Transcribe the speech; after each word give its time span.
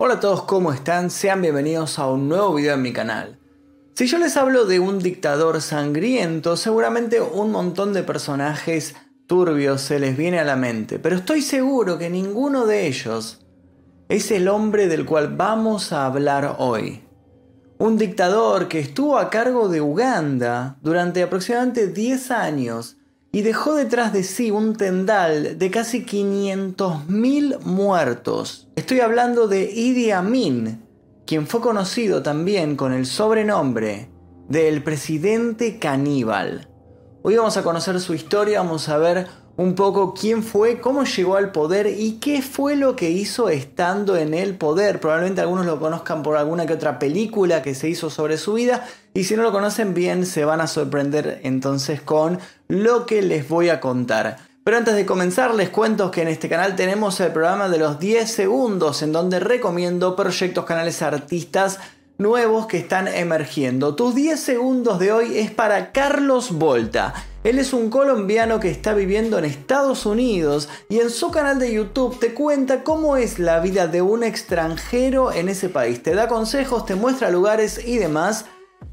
Hola 0.00 0.14
a 0.14 0.20
todos, 0.20 0.44
¿cómo 0.44 0.72
están? 0.72 1.10
Sean 1.10 1.42
bienvenidos 1.42 1.98
a 1.98 2.06
un 2.06 2.28
nuevo 2.28 2.54
video 2.54 2.74
en 2.74 2.82
mi 2.82 2.92
canal. 2.92 3.40
Si 3.94 4.06
yo 4.06 4.18
les 4.18 4.36
hablo 4.36 4.64
de 4.64 4.78
un 4.78 5.00
dictador 5.00 5.60
sangriento, 5.60 6.56
seguramente 6.56 7.20
un 7.20 7.50
montón 7.50 7.92
de 7.92 8.04
personajes 8.04 8.94
turbios 9.26 9.80
se 9.80 9.98
les 9.98 10.16
viene 10.16 10.38
a 10.38 10.44
la 10.44 10.54
mente, 10.54 11.00
pero 11.00 11.16
estoy 11.16 11.42
seguro 11.42 11.98
que 11.98 12.10
ninguno 12.10 12.64
de 12.64 12.86
ellos 12.86 13.44
es 14.08 14.30
el 14.30 14.46
hombre 14.46 14.86
del 14.86 15.04
cual 15.04 15.34
vamos 15.36 15.92
a 15.92 16.06
hablar 16.06 16.54
hoy. 16.60 17.02
Un 17.78 17.98
dictador 17.98 18.68
que 18.68 18.78
estuvo 18.78 19.18
a 19.18 19.30
cargo 19.30 19.68
de 19.68 19.80
Uganda 19.80 20.78
durante 20.80 21.24
aproximadamente 21.24 21.88
10 21.88 22.30
años 22.30 22.97
y 23.32 23.42
dejó 23.42 23.74
detrás 23.74 24.12
de 24.12 24.22
sí 24.22 24.50
un 24.50 24.76
tendal 24.76 25.58
de 25.58 25.70
casi 25.70 26.04
500.000 26.04 27.60
muertos. 27.60 28.68
Estoy 28.76 29.00
hablando 29.00 29.48
de 29.48 29.70
Idi 29.70 30.10
Amin, 30.10 30.82
quien 31.26 31.46
fue 31.46 31.60
conocido 31.60 32.22
también 32.22 32.76
con 32.76 32.92
el 32.92 33.06
sobrenombre 33.06 34.08
de 34.48 34.68
el 34.68 34.82
presidente 34.82 35.78
caníbal. 35.78 36.68
Hoy 37.22 37.36
vamos 37.36 37.56
a 37.58 37.62
conocer 37.62 38.00
su 38.00 38.14
historia, 38.14 38.62
vamos 38.62 38.88
a 38.88 38.96
ver 38.96 39.26
un 39.58 39.74
poco 39.74 40.14
quién 40.14 40.44
fue, 40.44 40.80
cómo 40.80 41.02
llegó 41.02 41.34
al 41.34 41.50
poder 41.50 41.88
y 41.88 42.20
qué 42.20 42.42
fue 42.42 42.76
lo 42.76 42.94
que 42.94 43.10
hizo 43.10 43.48
estando 43.48 44.16
en 44.16 44.32
el 44.32 44.54
poder. 44.54 45.00
Probablemente 45.00 45.40
algunos 45.40 45.66
lo 45.66 45.80
conozcan 45.80 46.22
por 46.22 46.36
alguna 46.36 46.64
que 46.64 46.74
otra 46.74 47.00
película 47.00 47.60
que 47.60 47.74
se 47.74 47.88
hizo 47.88 48.08
sobre 48.08 48.38
su 48.38 48.52
vida 48.54 48.86
y 49.14 49.24
si 49.24 49.34
no 49.34 49.42
lo 49.42 49.50
conocen 49.50 49.94
bien 49.94 50.26
se 50.26 50.44
van 50.44 50.60
a 50.60 50.68
sorprender 50.68 51.40
entonces 51.42 52.00
con 52.00 52.38
lo 52.68 53.04
que 53.04 53.20
les 53.20 53.48
voy 53.48 53.68
a 53.68 53.80
contar. 53.80 54.36
Pero 54.62 54.76
antes 54.76 54.94
de 54.94 55.04
comenzar 55.04 55.52
les 55.52 55.70
cuento 55.70 56.12
que 56.12 56.22
en 56.22 56.28
este 56.28 56.48
canal 56.48 56.76
tenemos 56.76 57.18
el 57.18 57.32
programa 57.32 57.68
de 57.68 57.78
los 57.78 57.98
10 57.98 58.30
segundos 58.30 59.02
en 59.02 59.10
donde 59.10 59.40
recomiendo 59.40 60.14
proyectos, 60.14 60.66
canales, 60.66 61.02
artistas 61.02 61.80
nuevos 62.16 62.66
que 62.66 62.78
están 62.78 63.08
emergiendo. 63.08 63.96
Tus 63.96 64.14
10 64.14 64.38
segundos 64.38 65.00
de 65.00 65.10
hoy 65.10 65.38
es 65.38 65.50
para 65.50 65.90
Carlos 65.90 66.52
Volta. 66.52 67.12
Él 67.48 67.58
es 67.58 67.72
un 67.72 67.88
colombiano 67.88 68.60
que 68.60 68.70
está 68.70 68.92
viviendo 68.92 69.38
en 69.38 69.46
Estados 69.46 70.04
Unidos 70.04 70.68
y 70.90 71.00
en 71.00 71.08
su 71.08 71.30
canal 71.30 71.58
de 71.58 71.72
YouTube 71.72 72.18
te 72.18 72.34
cuenta 72.34 72.84
cómo 72.84 73.16
es 73.16 73.38
la 73.38 73.58
vida 73.60 73.86
de 73.86 74.02
un 74.02 74.22
extranjero 74.22 75.32
en 75.32 75.48
ese 75.48 75.70
país. 75.70 76.02
Te 76.02 76.14
da 76.14 76.28
consejos, 76.28 76.84
te 76.84 76.94
muestra 76.94 77.30
lugares 77.30 77.80
y 77.86 77.96
demás. 77.96 78.44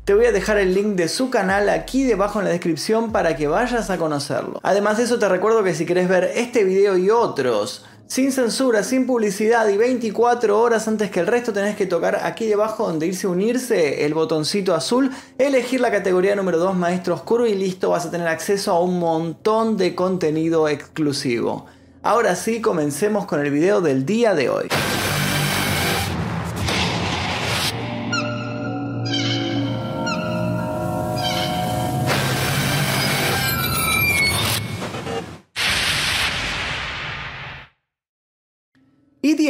Te 0.05 0.13
voy 0.13 0.27
a 0.27 0.31
dejar 0.31 0.59
el 0.59 0.75
link 0.75 0.89
de 0.89 1.07
su 1.07 1.31
canal 1.31 1.67
aquí 1.67 2.03
debajo 2.03 2.37
en 2.37 2.45
la 2.45 2.51
descripción 2.51 3.11
para 3.11 3.35
que 3.35 3.47
vayas 3.47 3.89
a 3.89 3.97
conocerlo. 3.97 4.59
Además 4.61 4.97
de 4.97 5.05
eso 5.05 5.17
te 5.17 5.27
recuerdo 5.27 5.63
que 5.63 5.73
si 5.73 5.87
querés 5.87 6.07
ver 6.07 6.31
este 6.35 6.63
video 6.63 6.95
y 6.95 7.09
otros 7.09 7.83
sin 8.05 8.31
censura, 8.31 8.83
sin 8.83 9.07
publicidad 9.07 9.67
y 9.67 9.77
24 9.77 10.61
horas 10.61 10.87
antes 10.87 11.09
que 11.09 11.21
el 11.21 11.25
resto 11.25 11.53
tenés 11.53 11.75
que 11.75 11.87
tocar 11.87 12.19
aquí 12.21 12.45
debajo 12.45 12.85
donde 12.85 13.07
dice 13.07 13.25
unirse 13.25 14.05
el 14.05 14.13
botoncito 14.13 14.75
azul, 14.75 15.09
elegir 15.39 15.81
la 15.81 15.89
categoría 15.89 16.35
número 16.35 16.59
2 16.59 16.75
maestro 16.75 17.15
oscuro 17.15 17.47
y 17.47 17.55
listo 17.55 17.89
vas 17.89 18.05
a 18.05 18.11
tener 18.11 18.27
acceso 18.27 18.73
a 18.73 18.81
un 18.81 18.99
montón 18.99 19.75
de 19.75 19.95
contenido 19.95 20.69
exclusivo. 20.69 21.65
Ahora 22.03 22.35
sí, 22.35 22.61
comencemos 22.61 23.25
con 23.25 23.43
el 23.43 23.49
video 23.49 23.81
del 23.81 24.05
día 24.05 24.35
de 24.35 24.49
hoy. 24.49 24.67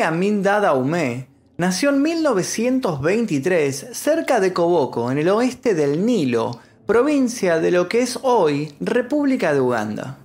Amin 0.05 0.43
Dada 0.43 0.73
nació 1.57 1.89
en 1.89 2.01
1923 2.03 3.87
cerca 3.91 4.39
de 4.39 4.53
Koboko, 4.53 5.11
en 5.11 5.17
el 5.17 5.29
oeste 5.29 5.73
del 5.73 6.05
Nilo, 6.05 6.59
provincia 6.85 7.59
de 7.59 7.71
lo 7.71 7.89
que 7.89 8.01
es 8.01 8.19
hoy 8.21 8.75
República 8.79 9.51
de 9.53 9.61
Uganda. 9.61 10.19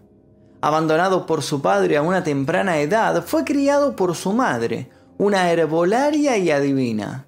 Abandonado 0.60 1.24
por 1.24 1.42
su 1.42 1.62
padre 1.62 1.96
a 1.96 2.02
una 2.02 2.22
temprana 2.22 2.78
edad, 2.78 3.24
fue 3.24 3.44
criado 3.44 3.96
por 3.96 4.14
su 4.14 4.34
madre, 4.34 4.90
una 5.16 5.50
herbolaria 5.50 6.36
y 6.36 6.50
adivina. 6.50 7.26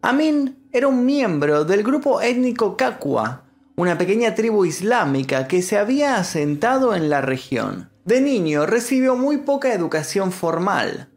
Amin 0.00 0.68
era 0.70 0.86
un 0.86 1.04
miembro 1.04 1.64
del 1.64 1.82
grupo 1.82 2.20
étnico 2.20 2.76
Kakwa, 2.76 3.42
una 3.74 3.98
pequeña 3.98 4.36
tribu 4.36 4.64
islámica 4.64 5.48
que 5.48 5.62
se 5.62 5.78
había 5.78 6.16
asentado 6.16 6.94
en 6.94 7.10
la 7.10 7.22
región. 7.22 7.90
De 8.04 8.20
niño 8.20 8.66
recibió 8.66 9.16
muy 9.16 9.38
poca 9.38 9.72
educación 9.72 10.30
formal. 10.30 11.08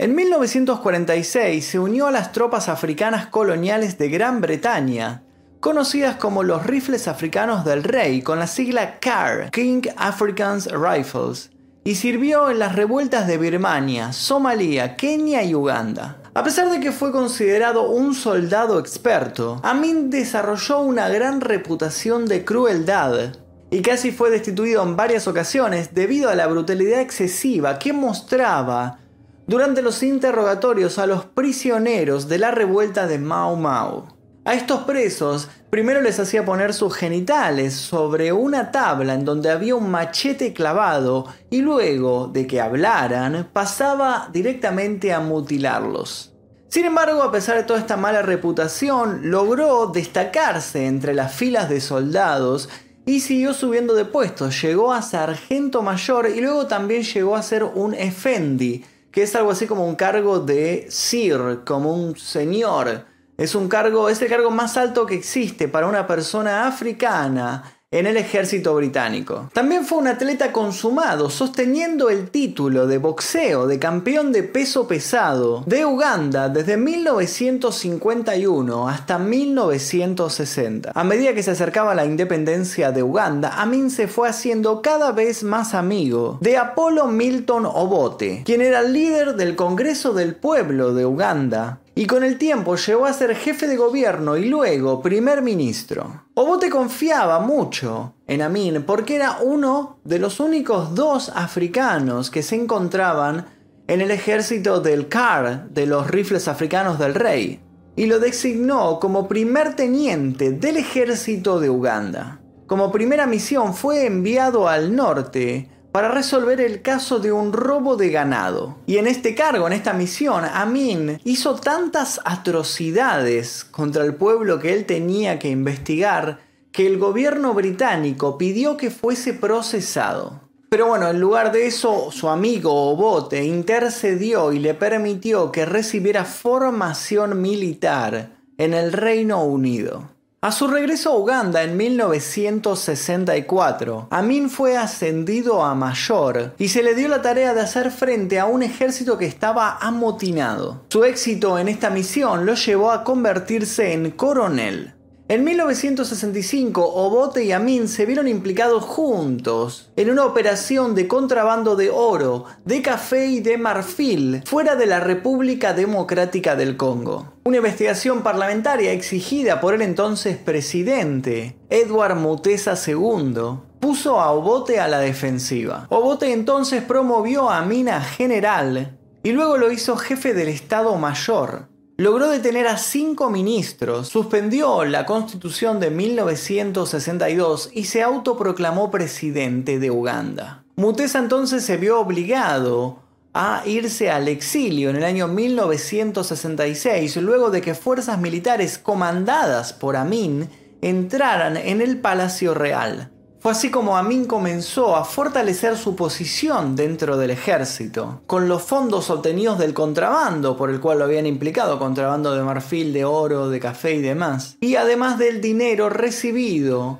En 0.00 0.14
1946 0.14 1.66
se 1.66 1.78
unió 1.80 2.06
a 2.06 2.12
las 2.12 2.30
tropas 2.30 2.68
africanas 2.68 3.26
coloniales 3.26 3.98
de 3.98 4.08
Gran 4.08 4.40
Bretaña, 4.40 5.24
conocidas 5.58 6.14
como 6.14 6.44
los 6.44 6.64
rifles 6.64 7.08
africanos 7.08 7.64
del 7.64 7.82
rey 7.82 8.22
con 8.22 8.38
la 8.38 8.46
sigla 8.46 9.00
CAR, 9.00 9.50
King 9.50 9.82
Africans 9.96 10.68
Rifles, 10.70 11.50
y 11.82 11.96
sirvió 11.96 12.48
en 12.48 12.60
las 12.60 12.76
revueltas 12.76 13.26
de 13.26 13.38
Birmania, 13.38 14.12
Somalia, 14.12 14.94
Kenia 14.94 15.42
y 15.42 15.56
Uganda. 15.56 16.18
A 16.32 16.44
pesar 16.44 16.70
de 16.70 16.78
que 16.78 16.92
fue 16.92 17.10
considerado 17.10 17.90
un 17.90 18.14
soldado 18.14 18.78
experto, 18.78 19.60
Amin 19.64 20.10
desarrolló 20.10 20.78
una 20.78 21.08
gran 21.08 21.40
reputación 21.40 22.26
de 22.26 22.44
crueldad 22.44 23.32
y 23.72 23.82
casi 23.82 24.12
fue 24.12 24.30
destituido 24.30 24.80
en 24.84 24.94
varias 24.94 25.26
ocasiones 25.26 25.92
debido 25.92 26.30
a 26.30 26.36
la 26.36 26.46
brutalidad 26.46 27.00
excesiva 27.00 27.80
que 27.80 27.92
mostraba 27.92 29.00
durante 29.48 29.80
los 29.80 30.02
interrogatorios 30.02 30.98
a 30.98 31.06
los 31.06 31.24
prisioneros 31.24 32.28
de 32.28 32.38
la 32.38 32.50
revuelta 32.50 33.06
de 33.06 33.18
Mau 33.18 33.56
Mau. 33.56 34.06
A 34.44 34.54
estos 34.54 34.82
presos 34.82 35.48
primero 35.70 36.02
les 36.02 36.20
hacía 36.20 36.44
poner 36.44 36.74
sus 36.74 36.94
genitales 36.94 37.74
sobre 37.74 38.30
una 38.30 38.70
tabla 38.70 39.14
en 39.14 39.24
donde 39.24 39.50
había 39.50 39.74
un 39.74 39.90
machete 39.90 40.52
clavado 40.52 41.26
y 41.50 41.62
luego 41.62 42.28
de 42.28 42.46
que 42.46 42.60
hablaran 42.60 43.48
pasaba 43.52 44.28
directamente 44.32 45.12
a 45.12 45.20
mutilarlos. 45.20 46.34
Sin 46.68 46.84
embargo, 46.84 47.22
a 47.22 47.32
pesar 47.32 47.56
de 47.56 47.62
toda 47.62 47.80
esta 47.80 47.96
mala 47.96 48.20
reputación, 48.20 49.30
logró 49.30 49.86
destacarse 49.86 50.86
entre 50.86 51.14
las 51.14 51.34
filas 51.34 51.70
de 51.70 51.80
soldados 51.80 52.68
y 53.06 53.20
siguió 53.20 53.54
subiendo 53.54 53.94
de 53.94 54.04
puestos. 54.04 54.60
Llegó 54.60 54.92
a 54.92 55.00
sargento 55.00 55.80
mayor 55.80 56.28
y 56.28 56.42
luego 56.42 56.66
también 56.66 57.02
llegó 57.02 57.36
a 57.36 57.42
ser 57.42 57.64
un 57.64 57.94
efendi, 57.94 58.84
que 59.18 59.24
es 59.24 59.34
algo 59.34 59.50
así 59.50 59.66
como 59.66 59.84
un 59.84 59.96
cargo 59.96 60.38
de 60.38 60.86
sir, 60.90 61.62
como 61.66 61.92
un 61.92 62.16
señor. 62.16 63.04
Es 63.36 63.56
un 63.56 63.68
cargo, 63.68 64.08
es 64.08 64.22
el 64.22 64.28
cargo 64.28 64.52
más 64.52 64.76
alto 64.76 65.06
que 65.06 65.16
existe 65.16 65.66
para 65.66 65.88
una 65.88 66.06
persona 66.06 66.68
africana 66.68 67.77
en 67.90 68.06
el 68.06 68.18
ejército 68.18 68.74
británico. 68.74 69.48
También 69.54 69.86
fue 69.86 69.96
un 69.96 70.08
atleta 70.08 70.52
consumado, 70.52 71.30
sosteniendo 71.30 72.10
el 72.10 72.28
título 72.28 72.86
de 72.86 72.98
boxeo 72.98 73.66
de 73.66 73.78
campeón 73.78 74.30
de 74.30 74.42
peso 74.42 74.86
pesado 74.86 75.64
de 75.66 75.86
Uganda 75.86 76.50
desde 76.50 76.76
1951 76.76 78.90
hasta 78.90 79.18
1960. 79.18 80.92
A 80.94 81.04
medida 81.04 81.32
que 81.32 81.42
se 81.42 81.52
acercaba 81.52 81.94
la 81.94 82.04
independencia 82.04 82.92
de 82.92 83.02
Uganda, 83.02 83.54
Amin 83.56 83.90
se 83.90 84.06
fue 84.06 84.28
haciendo 84.28 84.82
cada 84.82 85.12
vez 85.12 85.42
más 85.42 85.72
amigo 85.72 86.36
de 86.42 86.58
Apollo 86.58 87.06
Milton 87.06 87.64
Obote, 87.64 88.42
quien 88.44 88.60
era 88.60 88.80
el 88.80 88.92
líder 88.92 89.34
del 89.36 89.56
Congreso 89.56 90.12
del 90.12 90.34
Pueblo 90.34 90.92
de 90.92 91.06
Uganda 91.06 91.80
y 91.98 92.06
con 92.06 92.22
el 92.22 92.38
tiempo 92.38 92.76
llegó 92.76 93.06
a 93.06 93.12
ser 93.12 93.34
jefe 93.34 93.66
de 93.66 93.76
gobierno 93.76 94.36
y 94.36 94.44
luego 94.44 95.02
primer 95.02 95.42
ministro. 95.42 96.26
Obote 96.34 96.70
confiaba 96.70 97.40
mucho 97.40 98.14
en 98.28 98.40
Amin 98.40 98.84
porque 98.84 99.16
era 99.16 99.38
uno 99.42 99.98
de 100.04 100.20
los 100.20 100.38
únicos 100.38 100.94
dos 100.94 101.32
africanos 101.34 102.30
que 102.30 102.44
se 102.44 102.54
encontraban 102.54 103.46
en 103.88 104.00
el 104.00 104.12
ejército 104.12 104.78
del 104.80 105.08
CAR, 105.08 105.70
de 105.70 105.86
los 105.86 106.08
rifles 106.08 106.46
africanos 106.46 107.00
del 107.00 107.14
rey, 107.14 107.58
y 107.96 108.06
lo 108.06 108.20
designó 108.20 109.00
como 109.00 109.26
primer 109.26 109.74
teniente 109.74 110.52
del 110.52 110.76
ejército 110.76 111.58
de 111.58 111.68
Uganda. 111.68 112.40
Como 112.68 112.92
primera 112.92 113.26
misión 113.26 113.74
fue 113.74 114.06
enviado 114.06 114.68
al 114.68 114.94
norte 114.94 115.68
para 115.98 116.12
resolver 116.12 116.60
el 116.60 116.80
caso 116.80 117.18
de 117.18 117.32
un 117.32 117.52
robo 117.52 117.96
de 117.96 118.10
ganado. 118.10 118.76
Y 118.86 118.98
en 118.98 119.08
este 119.08 119.34
cargo, 119.34 119.66
en 119.66 119.72
esta 119.72 119.94
misión, 119.94 120.44
Amin 120.44 121.18
hizo 121.24 121.56
tantas 121.56 122.20
atrocidades 122.24 123.64
contra 123.64 124.04
el 124.04 124.14
pueblo 124.14 124.60
que 124.60 124.74
él 124.74 124.84
tenía 124.84 125.40
que 125.40 125.48
investigar 125.48 126.38
que 126.70 126.86
el 126.86 126.98
gobierno 126.98 127.52
británico 127.52 128.38
pidió 128.38 128.76
que 128.76 128.92
fuese 128.92 129.34
procesado. 129.34 130.40
Pero 130.68 130.86
bueno, 130.86 131.08
en 131.08 131.18
lugar 131.18 131.50
de 131.50 131.66
eso, 131.66 132.12
su 132.12 132.28
amigo 132.28 132.92
Obote 132.92 133.44
intercedió 133.44 134.52
y 134.52 134.60
le 134.60 134.74
permitió 134.74 135.50
que 135.50 135.66
recibiera 135.66 136.24
formación 136.24 137.42
militar 137.42 138.36
en 138.56 138.72
el 138.72 138.92
Reino 138.92 139.42
Unido. 139.42 140.10
A 140.40 140.52
su 140.52 140.68
regreso 140.68 141.10
a 141.10 141.16
Uganda 141.16 141.64
en 141.64 141.76
1964, 141.76 144.06
Amin 144.10 144.50
fue 144.50 144.76
ascendido 144.76 145.64
a 145.64 145.74
mayor 145.74 146.54
y 146.58 146.68
se 146.68 146.84
le 146.84 146.94
dio 146.94 147.08
la 147.08 147.22
tarea 147.22 147.54
de 147.54 147.60
hacer 147.60 147.90
frente 147.90 148.38
a 148.38 148.46
un 148.46 148.62
ejército 148.62 149.18
que 149.18 149.26
estaba 149.26 149.78
amotinado. 149.80 150.84
Su 150.90 151.02
éxito 151.02 151.58
en 151.58 151.66
esta 151.66 151.90
misión 151.90 152.46
lo 152.46 152.54
llevó 152.54 152.92
a 152.92 153.02
convertirse 153.02 153.92
en 153.92 154.12
coronel. 154.12 154.94
En 155.30 155.44
1965, 155.44 156.82
Obote 156.82 157.44
y 157.44 157.52
Amin 157.52 157.86
se 157.86 158.06
vieron 158.06 158.28
implicados 158.28 158.82
juntos 158.82 159.90
en 159.96 160.08
una 160.08 160.24
operación 160.24 160.94
de 160.94 161.06
contrabando 161.06 161.76
de 161.76 161.90
oro, 161.90 162.46
de 162.64 162.80
café 162.80 163.26
y 163.26 163.40
de 163.40 163.58
marfil 163.58 164.42
fuera 164.46 164.74
de 164.74 164.86
la 164.86 165.00
República 165.00 165.74
Democrática 165.74 166.56
del 166.56 166.78
Congo. 166.78 167.34
Una 167.44 167.58
investigación 167.58 168.22
parlamentaria 168.22 168.92
exigida 168.92 169.60
por 169.60 169.74
el 169.74 169.82
entonces 169.82 170.38
presidente, 170.38 171.58
Edward 171.68 172.16
Mutesa 172.16 172.72
II, 172.86 173.58
puso 173.80 174.20
a 174.20 174.30
Obote 174.32 174.80
a 174.80 174.88
la 174.88 175.00
defensiva. 175.00 175.86
Obote 175.90 176.32
entonces 176.32 176.82
promovió 176.82 177.50
a 177.50 177.58
Amin 177.58 177.90
a 177.90 178.00
general 178.00 178.96
y 179.22 179.32
luego 179.32 179.58
lo 179.58 179.70
hizo 179.70 179.98
jefe 179.98 180.32
del 180.32 180.48
Estado 180.48 180.96
Mayor 180.96 181.68
logró 181.98 182.30
detener 182.30 182.68
a 182.68 182.78
cinco 182.78 183.28
ministros, 183.28 184.08
suspendió 184.08 184.84
la 184.84 185.04
constitución 185.04 185.80
de 185.80 185.90
1962 185.90 187.70
y 187.74 187.84
se 187.84 188.02
autoproclamó 188.02 188.90
presidente 188.90 189.80
de 189.80 189.90
Uganda. 189.90 190.62
Mutesa 190.76 191.18
entonces 191.18 191.64
se 191.64 191.76
vio 191.76 192.00
obligado 192.00 193.00
a 193.34 193.62
irse 193.66 194.10
al 194.10 194.28
exilio 194.28 194.90
en 194.90 194.96
el 194.96 195.04
año 195.04 195.26
1966, 195.26 197.16
luego 197.16 197.50
de 197.50 197.60
que 197.60 197.74
fuerzas 197.74 198.20
militares 198.20 198.78
comandadas 198.78 199.72
por 199.72 199.96
Amin 199.96 200.48
entraran 200.80 201.56
en 201.56 201.80
el 201.80 202.00
Palacio 202.00 202.54
Real. 202.54 203.10
Fue 203.40 203.52
así 203.52 203.70
como 203.70 203.96
Amin 203.96 204.24
comenzó 204.24 204.96
a 204.96 205.04
fortalecer 205.04 205.76
su 205.76 205.94
posición 205.94 206.74
dentro 206.74 207.16
del 207.16 207.30
ejército, 207.30 208.20
con 208.26 208.48
los 208.48 208.62
fondos 208.62 209.10
obtenidos 209.10 209.60
del 209.60 209.74
contrabando 209.74 210.56
por 210.56 210.70
el 210.70 210.80
cual 210.80 210.98
lo 210.98 211.04
habían 211.04 211.26
implicado, 211.26 211.78
contrabando 211.78 212.34
de 212.34 212.42
marfil, 212.42 212.92
de 212.92 213.04
oro, 213.04 213.48
de 213.48 213.60
café 213.60 213.94
y 213.94 214.02
demás, 214.02 214.56
y 214.60 214.74
además 214.74 215.18
del 215.18 215.40
dinero 215.40 215.88
recibido 215.88 216.98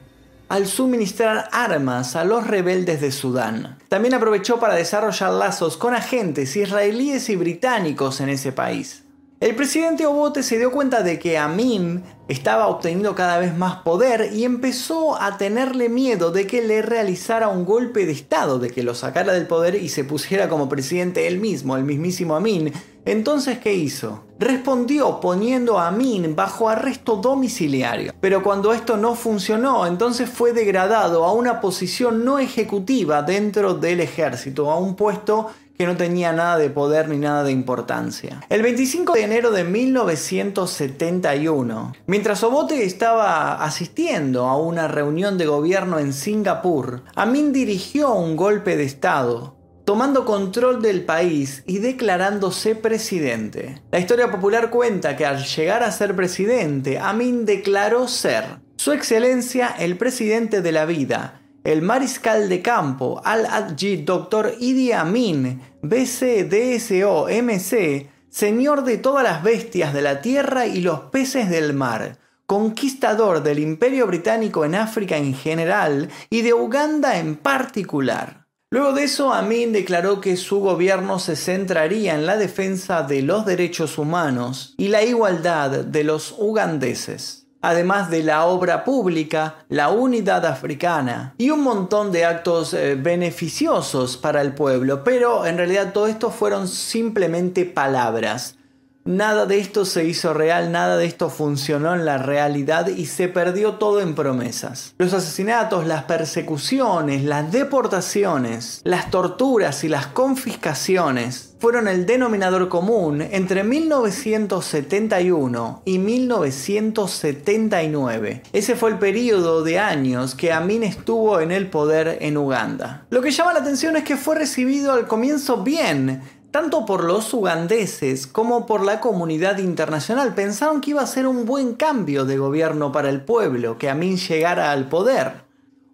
al 0.49 0.67
suministrar 0.67 1.49
armas 1.50 2.14
a 2.14 2.25
los 2.25 2.46
rebeldes 2.46 3.00
de 3.00 3.11
Sudán. 3.11 3.76
También 3.88 4.14
aprovechó 4.14 4.61
para 4.61 4.75
desarrollar 4.75 5.32
lazos 5.32 5.76
con 5.76 5.94
agentes 5.94 6.56
israelíes 6.56 7.29
y 7.31 7.37
británicos 7.37 8.20
en 8.20 8.29
ese 8.29 8.52
país. 8.52 9.02
El 9.40 9.55
presidente 9.55 10.05
Obote 10.05 10.43
se 10.43 10.58
dio 10.58 10.73
cuenta 10.73 11.05
de 11.05 11.20
que 11.20 11.38
Amin 11.38 12.02
estaba 12.26 12.67
obteniendo 12.67 13.14
cada 13.14 13.38
vez 13.38 13.56
más 13.56 13.82
poder 13.82 14.32
y 14.35 14.43
empezó 14.43 15.14
a 15.14 15.38
tenerle 15.38 15.88
miedo 15.88 16.32
de 16.32 16.49
que 16.49 16.61
le 16.61 16.82
realizara 16.82 17.46
un 17.46 17.64
golpe 17.64 18.05
de 18.05 18.11
estado, 18.11 18.58
de 18.58 18.70
que 18.70 18.82
lo 18.82 18.96
sacara 18.96 19.32
del 19.32 19.46
poder 19.46 19.76
y 19.76 19.90
se 19.90 20.02
pusiera 20.02 20.49
como 20.49 20.69
presidente 20.69 21.29
él 21.29 21.38
mismo, 21.38 21.76
el 21.76 21.85
mismísimo 21.85 22.35
Amin. 22.35 22.73
Entonces, 23.05 23.61
¿qué 23.61 23.75
hizo? 23.75 24.25
Respondió 24.40 25.20
poniendo 25.20 25.79
a 25.79 25.87
Amin 25.87 26.34
bajo 26.34 26.69
arresto 26.69 27.14
domiciliario. 27.14 28.12
Pero 28.20 28.43
cuando 28.43 28.73
esto 28.73 28.96
no 28.96 29.14
funcionó, 29.14 29.87
entonces 29.87 30.29
fue 30.29 30.52
degradado 30.52 31.25
a 31.25 31.32
una 31.32 31.61
posición 31.61 32.25
no 32.25 32.41
ejecutiva 32.41 33.23
dentro 33.23 33.75
del 33.75 34.00
ejército, 34.00 34.69
a 34.69 34.79
un 34.79 34.96
puesto 34.96 35.46
que 35.79 35.87
no 35.87 35.97
tenía 35.97 36.33
nada 36.33 36.59
de 36.59 36.69
poder 36.71 37.09
ni 37.09 37.19
nada 37.19 37.45
de 37.45 37.53
importancia. 37.53 38.41
El 38.49 38.63
25 38.63 39.13
de 39.13 39.23
enero 39.23 39.53
de 39.53 39.63
1971, 39.63 41.93
mientras 42.07 42.43
Obote 42.43 42.85
estaba 42.85 43.63
asistiendo 43.63 44.47
a 44.47 44.57
una 44.57 44.89
reunión 44.89 45.39
de 45.39 45.47
gobierno 45.47 46.01
en 46.01 46.13
Singapur, 46.13 47.05
Amin 47.15 47.53
dirigió 47.53 48.13
un 48.13 48.35
golpe 48.35 48.77
de 48.77 48.83
Estado 48.85 49.55
tomando 49.85 50.25
control 50.27 50.83
del 50.83 51.05
país 51.07 51.63
y 51.65 51.79
declarándose 51.79 52.75
presidente. 52.75 53.81
La 53.91 53.99
historia 53.99 54.31
popular 54.31 54.69
cuenta 54.69 55.17
que 55.17 55.25
al 55.25 55.43
llegar 55.45 55.83
a 55.83 55.91
ser 55.93 56.15
presidente, 56.15 56.99
Amin 56.99 57.47
declaró 57.47 58.07
ser 58.07 58.59
Su 58.77 58.93
Excelencia 58.93 59.75
el 59.79 59.97
Presidente 59.97 60.61
de 60.61 60.73
la 60.73 60.85
Vida, 60.85 61.41
el 61.64 61.82
mariscal 61.82 62.49
de 62.49 62.62
campo 62.62 63.20
Al-Adjid 63.25 64.05
Dr. 64.05 64.55
Idi 64.58 64.93
Amin, 64.93 65.60
BCDSO 65.82 67.26
MC, 67.28 68.10
señor 68.31 68.84
de 68.84 68.99
todas 68.99 69.25
las 69.25 69.43
bestias 69.43 69.93
de 69.93 70.02
la 70.02 70.20
tierra 70.20 70.66
y 70.66 70.81
los 70.81 71.00
peces 71.10 71.50
del 71.50 71.75
mar, 71.75 72.19
conquistador 72.46 73.43
del 73.43 73.58
imperio 73.58 74.06
británico 74.06 74.64
en 74.64 74.75
África 74.75 75.16
en 75.16 75.34
general 75.34 76.08
y 76.31 76.43
de 76.43 76.55
Uganda 76.55 77.19
en 77.19 77.37
particular. 77.37 78.46
Luego 78.70 78.93
de 78.93 79.05
eso, 79.05 79.32
Amin 79.32 79.72
declaró 79.72 80.20
que 80.20 80.37
su 80.37 80.60
gobierno 80.60 81.19
se 81.19 81.37
centraría 81.37 82.14
en 82.14 82.26
la 82.26 82.37
defensa 82.37 83.02
de 83.02 83.22
los 83.22 83.46
derechos 83.46 83.96
humanos 83.96 84.75
y 84.76 84.88
la 84.88 85.02
igualdad 85.02 85.70
de 85.70 86.05
los 86.05 86.34
ugandeses 86.37 87.38
además 87.60 88.10
de 88.10 88.22
la 88.22 88.46
obra 88.46 88.84
pública, 88.84 89.56
la 89.69 89.90
unidad 89.90 90.46
africana 90.46 91.34
y 91.38 91.50
un 91.50 91.62
montón 91.62 92.12
de 92.12 92.25
actos 92.25 92.75
eh, 92.75 92.94
beneficiosos 92.94 94.16
para 94.16 94.40
el 94.43 94.55
pueblo, 94.55 95.05
pero 95.05 95.46
en 95.46 95.56
realidad 95.56 95.93
todo 95.93 96.06
esto 96.06 96.31
fueron 96.31 96.69
simplemente 96.69 97.64
palabras. 97.64 98.56
Nada 99.05 99.46
de 99.46 99.58
esto 99.58 99.87
se 99.87 100.05
hizo 100.05 100.34
real, 100.34 100.70
nada 100.70 100.99
de 100.99 101.06
esto 101.06 101.31
funcionó 101.31 101.94
en 101.94 102.05
la 102.05 102.19
realidad 102.19 102.88
y 102.88 103.06
se 103.06 103.28
perdió 103.28 103.76
todo 103.76 104.02
en 104.02 104.14
promesas. 104.14 104.94
Los 104.99 105.14
asesinatos, 105.14 105.87
las 105.87 106.05
persecuciones, 106.05 107.25
las 107.25 107.50
deportaciones, 107.50 108.82
las 108.84 109.10
torturas 109.10 109.82
y 109.82 109.88
las 109.88 110.08
confiscaciones 110.08 111.48
fueron 111.58 111.88
el 111.88 112.06
denominador 112.06 112.69
común 112.69 113.20
entre 113.20 113.64
1971 113.64 115.82
y 115.84 115.99
1979. 115.99 118.43
Ese 118.52 118.76
fue 118.76 118.90
el 118.90 118.99
periodo 118.99 119.64
de 119.64 119.78
años 119.78 120.34
que 120.34 120.52
Amin 120.52 120.82
estuvo 120.82 121.40
en 121.40 121.50
el 121.50 121.69
poder 121.69 122.19
en 122.20 122.37
Uganda. 122.37 123.06
Lo 123.10 123.22
que 123.22 123.31
llama 123.31 123.55
la 123.55 123.60
atención 123.60 123.96
es 123.96 124.05
que 124.05 124.16
fue 124.16 124.37
recibido 124.37 124.93
al 124.93 125.08
comienzo 125.08 125.64
bien, 125.64 126.22
tanto 126.50 126.87
por 126.87 127.05
los 127.05 127.34
ugandeses 127.34 128.26
como 128.26 128.64
por 128.66 128.82
la 128.84 129.00
comunidad 129.00 129.58
internacional 129.58 130.34
pensaron 130.34 130.81
que 130.81 130.90
iba 130.90 131.02
a 131.02 131.06
ser 131.06 131.26
un 131.26 131.44
buen 131.44 131.75
cambio 131.75 132.25
de 132.25 132.38
gobierno 132.38 132.93
para 132.93 133.10
el 133.10 133.20
pueblo, 133.20 133.76
que 133.78 133.90
Amin 133.90 134.16
llegara 134.16 134.72
al 134.72 134.88
poder. 134.88 135.48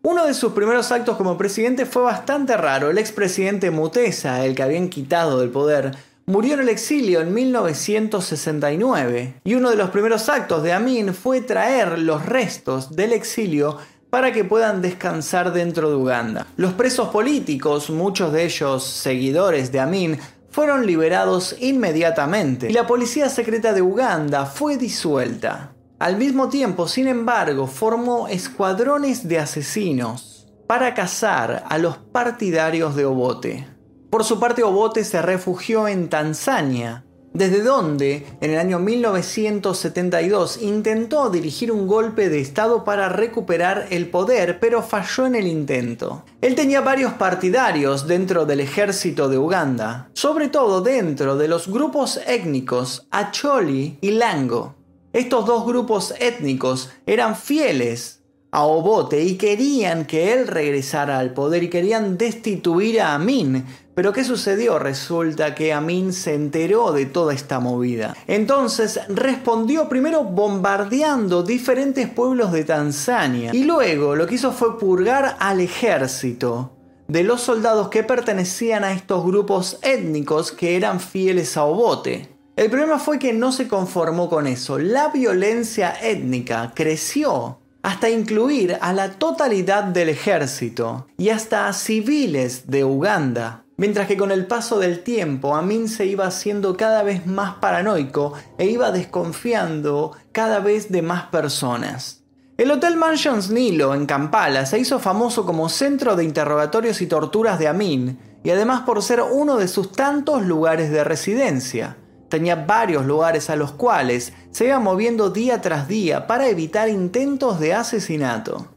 Uno 0.06 0.27
de 0.27 0.35
sus 0.35 0.53
primeros 0.53 0.93
actos 0.93 1.17
como 1.17 1.39
presidente 1.39 1.87
fue 1.87 2.03
bastante 2.03 2.59
raro. 2.59 2.91
El 2.91 2.99
expresidente 2.99 3.71
Mutesa, 3.71 4.45
el 4.45 4.55
que 4.55 4.62
habían 4.62 4.91
quitado 4.91 5.41
del 5.41 5.49
poder, 5.49 5.93
murió 6.27 6.53
en 6.53 6.61
el 6.61 6.69
exilio 6.69 7.23
en 7.23 7.33
1969. 7.33 9.37
Y 9.45 9.55
uno 9.55 9.71
de 9.71 9.77
los 9.77 9.89
primeros 9.89 10.29
actos 10.29 10.62
de 10.62 10.75
Amin 10.75 11.14
fue 11.14 11.40
traer 11.40 11.99
los 11.99 12.26
restos 12.26 12.95
del 12.95 13.14
exilio 13.14 13.78
para 14.11 14.31
que 14.31 14.45
puedan 14.45 14.83
descansar 14.83 15.55
dentro 15.55 15.88
de 15.88 15.97
Uganda. 15.97 16.47
Los 16.59 16.75
presos 16.75 17.09
políticos, 17.09 17.88
muchos 17.88 18.31
de 18.31 18.45
ellos 18.45 18.85
seguidores 18.85 19.73
de 19.73 19.81
Amin, 19.81 20.19
fueron 20.50 20.87
liberados 20.87 21.57
inmediatamente 21.61 22.69
y 22.69 22.75
la 22.75 22.87
policía 22.87 23.31
secreta 23.31 23.73
de 23.73 23.81
Uganda 23.81 24.45
fue 24.45 24.76
disuelta. 24.76 25.74
Al 26.04 26.18
mismo 26.18 26.50
tiempo, 26.50 26.87
sin 26.87 27.08
embargo, 27.08 27.66
formó 27.66 28.28
escuadrones 28.28 29.26
de 29.26 29.38
asesinos 29.38 30.46
para 30.66 30.92
cazar 30.92 31.64
a 31.66 31.78
los 31.78 31.96
partidarios 31.96 32.94
de 32.94 33.06
Obote. 33.06 33.66
Por 34.11 34.23
su 34.23 34.38
parte, 34.38 34.62
Obote 34.62 35.02
se 35.02 35.23
refugió 35.23 35.88
en 35.88 36.11
Tanzania, 36.11 37.06
desde 37.32 37.62
donde, 37.62 38.26
en 38.42 38.50
el 38.50 38.58
año 38.58 38.80
1972, 38.80 40.61
intentó 40.61 41.30
dirigir 41.30 41.73
un 41.73 41.87
golpe 41.87 42.28
de 42.28 42.38
Estado 42.38 42.84
para 42.84 43.08
recuperar 43.08 43.87
el 43.88 44.11
poder, 44.11 44.61
pero 44.61 44.82
falló 44.82 45.25
en 45.25 45.37
el 45.37 45.46
intento. 45.46 46.26
Él 46.42 46.54
tenía 46.54 46.82
varios 46.82 47.14
partidarios 47.14 48.06
dentro 48.06 48.44
del 48.44 48.61
ejército 48.61 49.30
de 49.30 49.38
Uganda, 49.38 50.11
sobre 50.12 50.49
todo 50.49 50.82
dentro 50.82 51.38
de 51.38 51.49
los 51.49 51.66
grupos 51.66 52.20
étnicos 52.26 53.06
Acholi 53.11 53.96
y 54.02 54.11
Lango. 54.11 54.84
Estos 55.14 55.47
dos 55.47 55.64
grupos 55.64 56.12
étnicos 56.18 56.90
eran 57.06 57.37
fieles 57.37 58.25
a 58.50 58.64
Obote 58.64 59.23
y 59.23 59.37
querían 59.37 60.06
que 60.06 60.33
él 60.33 60.49
regresara 60.49 61.21
al 61.21 61.33
poder 61.33 61.62
y 61.62 61.71
querían 61.71 62.18
destituir 62.18 63.00
a 63.00 63.14
Amin. 63.14 63.64
Pero 63.94 64.12
¿qué 64.12 64.25
sucedió? 64.25 64.80
Resulta 64.80 65.54
que 65.54 65.73
Amin 65.73 66.12
se 66.12 66.35
enteró 66.35 66.90
de 66.90 67.06
toda 67.06 67.33
esta 67.33 67.61
movida. 67.61 68.16
Entonces 68.26 68.99
respondió 69.06 69.88
primero 69.88 70.25
bombardeando 70.25 71.44
diferentes 71.44 72.09
pueblos 72.09 72.50
de 72.50 72.64
Tanzania 72.64 73.52
y 73.54 73.62
luego 73.62 74.16
lo 74.16 74.26
que 74.26 74.35
hizo 74.35 74.50
fue 74.50 74.80
purgar 74.80 75.37
al 75.38 75.61
ejército 75.61 76.73
de 77.06 77.23
los 77.23 77.40
soldados 77.40 77.87
que 77.87 78.02
pertenecían 78.02 78.83
a 78.83 78.92
estos 78.92 79.25
grupos 79.25 79.78
étnicos 79.83 80.50
que 80.50 80.75
eran 80.75 80.99
fieles 80.99 81.56
a 81.56 81.62
Obote. 81.62 82.34
El 82.56 82.70
problema 82.70 83.00
fue 83.00 83.18
que 83.18 83.32
no 83.32 83.50
se 83.50 83.66
conformó 83.66 84.28
con 84.28 84.46
eso. 84.46 84.78
La 84.78 85.08
violencia 85.08 85.92
étnica 86.00 86.70
creció 86.73 87.58
hasta 87.82 88.08
incluir 88.08 88.78
a 88.80 88.92
la 88.92 89.11
totalidad 89.11 89.82
del 89.82 90.08
ejército 90.08 91.08
y 91.18 91.30
hasta 91.30 91.66
a 91.66 91.73
civiles 91.73 92.70
de 92.70 92.84
Uganda. 92.84 93.64
Mientras 93.76 94.06
que 94.06 94.16
con 94.16 94.30
el 94.30 94.46
paso 94.46 94.78
del 94.78 95.02
tiempo 95.02 95.56
Amin 95.56 95.88
se 95.88 96.06
iba 96.06 96.26
haciendo 96.26 96.76
cada 96.76 97.02
vez 97.02 97.26
más 97.26 97.56
paranoico 97.56 98.34
e 98.56 98.66
iba 98.66 98.92
desconfiando 98.92 100.12
cada 100.30 100.61
vez 100.61 100.92
de 100.92 101.02
más 101.02 101.25
personas. 101.25 102.23
El 102.56 102.70
Hotel 102.70 102.96
Mansions 102.96 103.50
Nilo 103.50 103.96
en 103.96 104.06
Kampala 104.06 104.64
se 104.64 104.78
hizo 104.78 105.00
famoso 105.00 105.44
como 105.44 105.68
centro 105.68 106.14
de 106.14 106.23
interrogatorios 106.23 107.02
y 107.02 107.08
torturas 107.08 107.58
de 107.58 107.66
Amin, 107.66 108.16
y 108.44 108.50
además 108.50 108.82
por 108.82 109.02
ser 109.02 109.23
uno 109.23 109.56
de 109.56 109.66
sus 109.66 109.90
tantos 109.90 110.44
lugares 110.44 110.92
de 110.92 111.02
residencia. 111.02 111.96
Tenía 112.35 112.57
varios 112.57 113.07
lugares 113.07 113.49
a 113.49 113.55
los 113.55 113.71
cuales 113.71 114.33
se 114.50 114.64
iba 114.64 114.81
moviendo 114.81 115.31
día 115.31 115.61
tras 115.61 115.87
día 115.87 116.26
para 116.26 116.49
evitar 116.49 116.88
intentos 116.88 117.61
de 117.61 117.75
asesinato. 117.75 118.75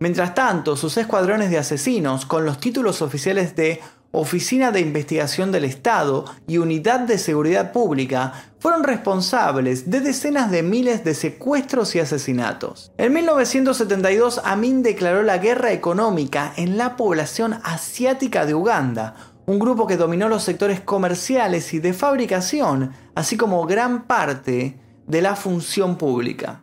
Mientras 0.00 0.34
tanto, 0.34 0.74
sus 0.74 0.96
escuadrones 0.96 1.50
de 1.50 1.58
asesinos, 1.58 2.26
con 2.26 2.44
los 2.44 2.58
títulos 2.58 3.02
oficiales 3.02 3.54
de 3.54 3.80
Oficina 4.10 4.72
de 4.72 4.80
Investigación 4.80 5.52
del 5.52 5.64
Estado 5.64 6.24
y 6.48 6.58
Unidad 6.58 6.98
de 6.98 7.18
Seguridad 7.18 7.70
Pública 7.70 8.32
fueron 8.58 8.82
responsables 8.82 9.88
de 9.88 10.00
decenas 10.00 10.50
de 10.50 10.64
miles 10.64 11.04
de 11.04 11.14
secuestros 11.14 11.94
y 11.94 12.00
asesinatos. 12.00 12.90
En 12.98 13.12
1972, 13.12 14.40
Amin 14.42 14.82
declaró 14.82 15.22
la 15.22 15.38
guerra 15.38 15.70
económica 15.70 16.52
en 16.56 16.78
la 16.78 16.96
población 16.96 17.60
asiática 17.62 18.44
de 18.44 18.54
Uganda, 18.54 19.14
un 19.46 19.58
grupo 19.58 19.86
que 19.86 19.96
dominó 19.96 20.28
los 20.28 20.42
sectores 20.42 20.80
comerciales 20.80 21.72
y 21.72 21.78
de 21.78 21.92
fabricación, 21.92 22.92
así 23.14 23.36
como 23.36 23.64
gran 23.66 24.04
parte 24.06 24.78
de 25.06 25.22
la 25.22 25.36
función 25.36 25.96
pública 25.96 26.62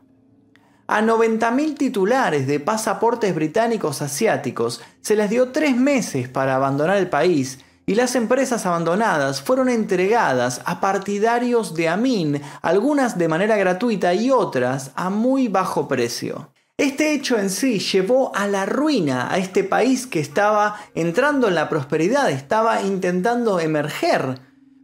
a 0.87 1.01
90.000 1.01 1.77
titulares 1.77 2.45
de 2.45 2.59
pasaportes 2.59 3.33
británicos 3.33 4.01
asiáticos 4.01 4.81
se 5.01 5.15
les 5.15 5.29
dio 5.29 5.51
tres 5.51 5.75
meses 5.75 6.27
para 6.27 6.55
abandonar 6.55 6.97
el 6.97 7.09
país 7.09 7.59
y 7.85 7.95
las 7.95 8.15
empresas 8.15 8.65
abandonadas 8.65 9.41
fueron 9.41 9.69
entregadas 9.69 10.61
a 10.65 10.79
partidarios 10.79 11.73
de 11.73 11.89
Amin, 11.89 12.41
algunas 12.61 13.17
de 13.17 13.27
manera 13.27 13.57
gratuita 13.57 14.13
y 14.13 14.29
otras 14.29 14.91
a 14.95 15.09
muy 15.09 15.47
bajo 15.47 15.87
precio. 15.87 16.52
Este 16.83 17.13
hecho 17.13 17.39
en 17.39 17.49
sí 17.49 17.79
llevó 17.79 18.35
a 18.35 18.45
la 18.45 18.65
ruina 18.65 19.33
a 19.33 19.37
este 19.37 19.63
país 19.63 20.05
que 20.05 20.19
estaba 20.19 20.75
entrando 20.95 21.47
en 21.47 21.55
la 21.55 21.69
prosperidad, 21.69 22.29
estaba 22.29 22.81
intentando 22.81 23.61
emerger. 23.61 24.41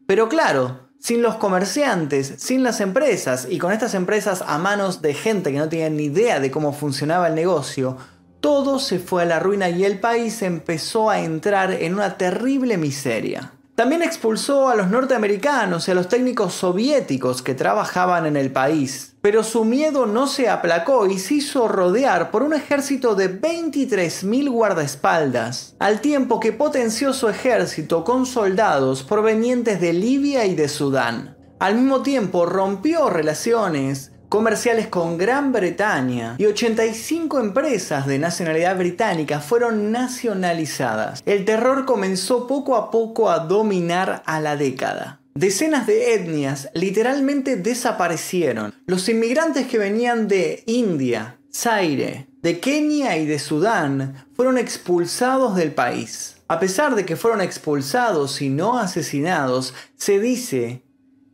Pero 0.07 0.29
claro, 0.29 0.91
sin 0.97 1.21
los 1.21 1.35
comerciantes, 1.35 2.35
sin 2.37 2.63
las 2.63 2.79
empresas 2.79 3.47
y 3.49 3.57
con 3.57 3.73
estas 3.73 3.95
empresas 3.95 4.45
a 4.47 4.57
manos 4.57 5.01
de 5.01 5.13
gente 5.13 5.51
que 5.51 5.57
no 5.57 5.67
tenía 5.67 5.89
ni 5.89 6.03
idea 6.03 6.39
de 6.39 6.49
cómo 6.49 6.71
funcionaba 6.71 7.27
el 7.27 7.35
negocio, 7.35 7.97
todo 8.39 8.79
se 8.79 8.99
fue 8.99 9.23
a 9.23 9.25
la 9.25 9.39
ruina 9.39 9.69
y 9.69 9.83
el 9.83 9.99
país 9.99 10.41
empezó 10.41 11.09
a 11.09 11.19
entrar 11.19 11.73
en 11.73 11.95
una 11.95 12.17
terrible 12.17 12.77
miseria. 12.77 13.58
También 13.79 14.01
expulsó 14.01 14.67
a 14.67 14.75
los 14.75 14.89
norteamericanos 14.89 15.87
y 15.87 15.91
a 15.91 15.93
los 15.93 16.09
técnicos 16.09 16.53
soviéticos 16.53 17.41
que 17.41 17.53
trabajaban 17.53 18.25
en 18.25 18.35
el 18.35 18.51
país. 18.51 19.15
Pero 19.21 19.41
su 19.41 19.63
miedo 19.63 20.05
no 20.05 20.27
se 20.27 20.49
aplacó 20.49 21.07
y 21.07 21.17
se 21.17 21.35
hizo 21.35 21.69
rodear 21.69 22.29
por 22.29 22.43
un 22.43 22.53
ejército 22.53 23.15
de 23.15 23.39
23.000 23.39 24.51
guardaespaldas, 24.51 25.77
al 25.79 26.01
tiempo 26.01 26.41
que 26.41 26.51
potenció 26.51 27.13
su 27.13 27.29
ejército 27.29 28.03
con 28.03 28.25
soldados 28.25 29.03
provenientes 29.03 29.79
de 29.79 29.93
Libia 29.93 30.45
y 30.45 30.55
de 30.55 30.67
Sudán. 30.67 31.37
Al 31.61 31.75
mismo 31.75 32.01
tiempo 32.01 32.45
rompió 32.45 33.09
relaciones 33.09 34.11
comerciales 34.29 34.87
con 34.87 35.17
Gran 35.17 35.51
Bretaña 35.51 36.35
y 36.37 36.45
85 36.45 37.39
empresas 37.39 38.05
de 38.05 38.19
nacionalidad 38.19 38.77
británica 38.77 39.39
fueron 39.39 39.91
nacionalizadas. 39.91 41.21
El 41.25 41.45
terror 41.45 41.85
comenzó 41.85 42.47
poco 42.47 42.75
a 42.75 42.91
poco 42.91 43.29
a 43.29 43.39
dominar 43.39 44.21
a 44.25 44.39
la 44.39 44.55
década. 44.55 45.19
Decenas 45.33 45.87
de 45.87 46.13
etnias 46.13 46.69
literalmente 46.73 47.55
desaparecieron. 47.55 48.73
Los 48.85 49.09
inmigrantes 49.09 49.67
que 49.67 49.77
venían 49.77 50.27
de 50.27 50.63
India, 50.65 51.39
Zaire, 51.53 52.27
de 52.41 52.59
Kenia 52.59 53.17
y 53.17 53.25
de 53.25 53.39
Sudán 53.39 54.25
fueron 54.35 54.57
expulsados 54.57 55.55
del 55.55 55.71
país. 55.71 56.37
A 56.47 56.59
pesar 56.59 56.95
de 56.95 57.05
que 57.05 57.15
fueron 57.15 57.41
expulsados 57.41 58.41
y 58.41 58.49
no 58.49 58.79
asesinados, 58.79 59.73
se 59.95 60.19
dice 60.19 60.83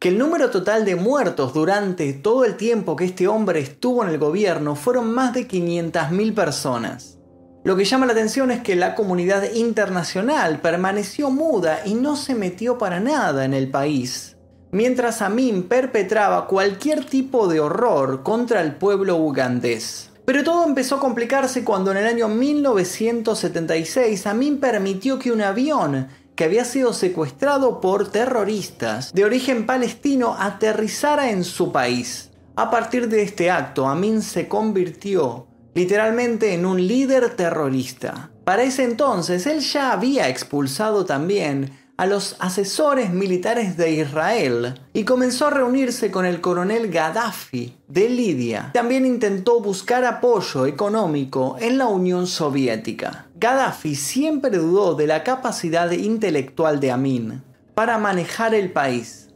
que 0.05 0.09
el 0.09 0.19
número 0.19 0.51
total 0.51 0.85
de 0.85 0.95
muertos 0.95 1.51
durante 1.51 2.13
todo 2.13 2.45
el 2.45 2.57
tiempo 2.57 2.95
que 2.95 3.05
este 3.05 3.27
hombre 3.27 3.59
estuvo 3.59 4.03
en 4.03 4.09
el 4.09 4.19
gobierno 4.19 4.75
fueron 4.75 5.12
más 5.12 5.33
de 5.33 5.47
500.000 5.47 6.35
personas. 6.35 7.17
Lo 7.63 7.75
que 7.75 7.85
llama 7.85 8.05
la 8.05 8.12
atención 8.12 8.51
es 8.51 8.62
que 8.62 8.75
la 8.75 8.93
comunidad 8.93 9.51
internacional 9.55 10.62
permaneció 10.62 11.31
muda 11.31 11.79
y 11.88 11.95
no 11.95 12.17
se 12.17 12.35
metió 12.35 12.77
para 12.77 13.00
nada 13.00 13.45
en 13.45 13.55
el 13.55 13.71
país, 13.71 14.38
mientras 14.71 15.24
Amin 15.24 15.63
perpetraba 15.63 16.45
cualquier 16.45 17.03
tipo 17.05 17.47
de 17.47 17.59
horror 17.59 18.21
contra 18.21 18.62
el 18.62 18.75
pueblo 18.75 19.15
ugandés. 19.15 20.12
Pero 20.24 20.43
todo 20.43 20.67
empezó 20.67 20.97
a 20.97 21.00
complicarse 21.00 21.63
cuando 21.63 21.89
en 21.89 21.97
el 21.97 22.05
año 22.05 22.27
1976 22.27 24.27
Amin 24.27 24.59
permitió 24.59 25.17
que 25.17 25.31
un 25.31 25.41
avión 25.41 26.09
que 26.36 26.44
había 26.44 26.65
sido 26.65 26.94
secuestrado 26.94 27.82
por 27.82 28.12
terroristas 28.12 29.13
de 29.13 29.25
origen 29.25 29.65
palestino 29.65 30.36
aterrizara 30.39 31.32
en 31.32 31.44
su 31.44 31.72
país. 31.72 32.32
A 32.56 32.70
partir 32.70 33.10
de 33.10 33.22
este 33.22 33.51
acto, 33.51 33.88
Amin 33.88 34.22
se 34.22 34.48
convirtió 34.48 35.48
literalmente 35.74 36.54
en 36.54 36.65
un 36.65 36.86
líder 36.88 37.36
terrorista. 37.36 38.32
Para 38.46 38.63
ese 38.63 38.84
entonces, 38.84 39.46
él 39.46 39.60
ya 39.60 39.92
había 39.92 40.30
expulsado 40.30 41.06
también 41.06 41.72
a 41.98 42.06
los 42.06 42.36
asesores 42.39 43.12
militares 43.12 43.77
de 43.77 43.92
Israel 43.92 44.80
y 44.94 45.06
comenzó 45.06 45.48
a 45.48 45.51
reunirse 45.51 46.12
con 46.12 46.25
el 46.25 46.42
coronel 46.42 46.89
Gaddafi 46.89 47.77
de 47.88 48.10
Lidia. 48.10 48.72
También 48.74 49.06
intentó 49.06 49.62
buscar 49.62 50.04
apoyo 50.04 50.65
económico 50.65 51.56
en 51.60 51.77
la 51.77 51.88
Unión 51.88 52.27
Soviética. 52.27 53.25
Gaddafi 53.38 53.96
siempre 53.96 54.58
dudó 54.58 54.96
de 54.96 55.08
la 55.08 55.25
capacidad 55.25 55.92
intelectual 55.92 56.80
de 56.80 56.92
Amin 56.92 57.44
para 57.74 57.98
manejar 57.98 58.56
el 58.56 58.72
país. 58.72 59.27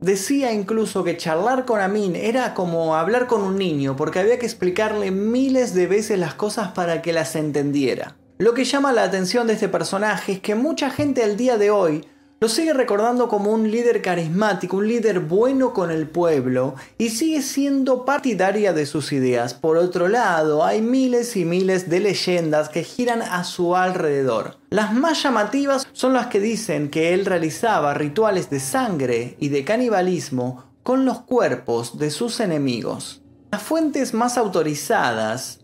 Decía 0.00 0.52
incluso 0.52 1.04
que 1.04 1.18
charlar 1.18 1.66
con 1.66 1.78
Amin 1.78 2.16
era 2.16 2.54
como 2.54 2.96
hablar 2.96 3.26
con 3.26 3.42
un 3.42 3.58
niño 3.58 3.94
porque 3.94 4.20
había 4.20 4.38
que 4.38 4.46
explicarle 4.46 5.10
miles 5.10 5.74
de 5.74 5.86
veces 5.86 6.18
las 6.18 6.32
cosas 6.32 6.72
para 6.72 7.02
que 7.02 7.12
las 7.12 7.36
entendiera. 7.36 8.16
Lo 8.38 8.54
que 8.54 8.64
llama 8.64 8.90
la 8.92 9.04
atención 9.04 9.46
de 9.46 9.52
este 9.52 9.68
personaje 9.68 10.32
es 10.32 10.40
que 10.40 10.54
mucha 10.54 10.88
gente 10.88 11.22
al 11.22 11.36
día 11.36 11.58
de 11.58 11.70
hoy 11.70 12.06
lo 12.42 12.48
sigue 12.48 12.72
recordando 12.72 13.28
como 13.28 13.52
un 13.52 13.70
líder 13.70 14.02
carismático, 14.02 14.78
un 14.78 14.88
líder 14.88 15.20
bueno 15.20 15.72
con 15.72 15.92
el 15.92 16.08
pueblo 16.08 16.74
y 16.98 17.10
sigue 17.10 17.40
siendo 17.40 18.04
partidaria 18.04 18.72
de 18.72 18.84
sus 18.84 19.12
ideas. 19.12 19.54
Por 19.54 19.76
otro 19.76 20.08
lado, 20.08 20.64
hay 20.64 20.82
miles 20.82 21.36
y 21.36 21.44
miles 21.44 21.88
de 21.88 22.00
leyendas 22.00 22.68
que 22.68 22.82
giran 22.82 23.22
a 23.22 23.44
su 23.44 23.76
alrededor. 23.76 24.56
Las 24.70 24.92
más 24.92 25.22
llamativas 25.22 25.86
son 25.92 26.14
las 26.14 26.26
que 26.26 26.40
dicen 26.40 26.90
que 26.90 27.14
él 27.14 27.26
realizaba 27.26 27.94
rituales 27.94 28.50
de 28.50 28.58
sangre 28.58 29.36
y 29.38 29.48
de 29.50 29.62
canibalismo 29.62 30.64
con 30.82 31.04
los 31.04 31.20
cuerpos 31.20 31.96
de 31.96 32.10
sus 32.10 32.40
enemigos. 32.40 33.22
Las 33.52 33.62
fuentes 33.62 34.14
más 34.14 34.36
autorizadas 34.36 35.61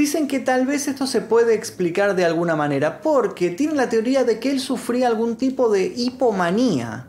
Dicen 0.00 0.28
que 0.28 0.40
tal 0.40 0.64
vez 0.64 0.88
esto 0.88 1.06
se 1.06 1.20
puede 1.20 1.52
explicar 1.52 2.16
de 2.16 2.24
alguna 2.24 2.56
manera 2.56 3.02
porque 3.02 3.50
tienen 3.50 3.76
la 3.76 3.90
teoría 3.90 4.24
de 4.24 4.40
que 4.40 4.50
él 4.50 4.58
sufría 4.58 5.06
algún 5.06 5.36
tipo 5.36 5.68
de 5.68 5.92
hipomanía, 5.94 7.08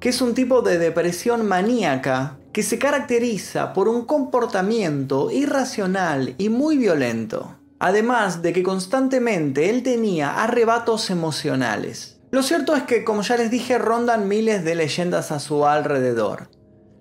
que 0.00 0.08
es 0.08 0.20
un 0.20 0.34
tipo 0.34 0.60
de 0.60 0.76
depresión 0.76 1.46
maníaca 1.46 2.40
que 2.52 2.64
se 2.64 2.80
caracteriza 2.80 3.72
por 3.72 3.86
un 3.86 4.06
comportamiento 4.06 5.30
irracional 5.30 6.34
y 6.36 6.48
muy 6.48 6.78
violento. 6.78 7.60
Además 7.78 8.42
de 8.42 8.52
que 8.52 8.64
constantemente 8.64 9.70
él 9.70 9.84
tenía 9.84 10.42
arrebatos 10.42 11.10
emocionales. 11.10 12.18
Lo 12.32 12.42
cierto 12.42 12.74
es 12.74 12.82
que, 12.82 13.04
como 13.04 13.22
ya 13.22 13.36
les 13.36 13.52
dije, 13.52 13.78
rondan 13.78 14.26
miles 14.26 14.64
de 14.64 14.74
leyendas 14.74 15.30
a 15.30 15.38
su 15.38 15.64
alrededor. 15.64 16.48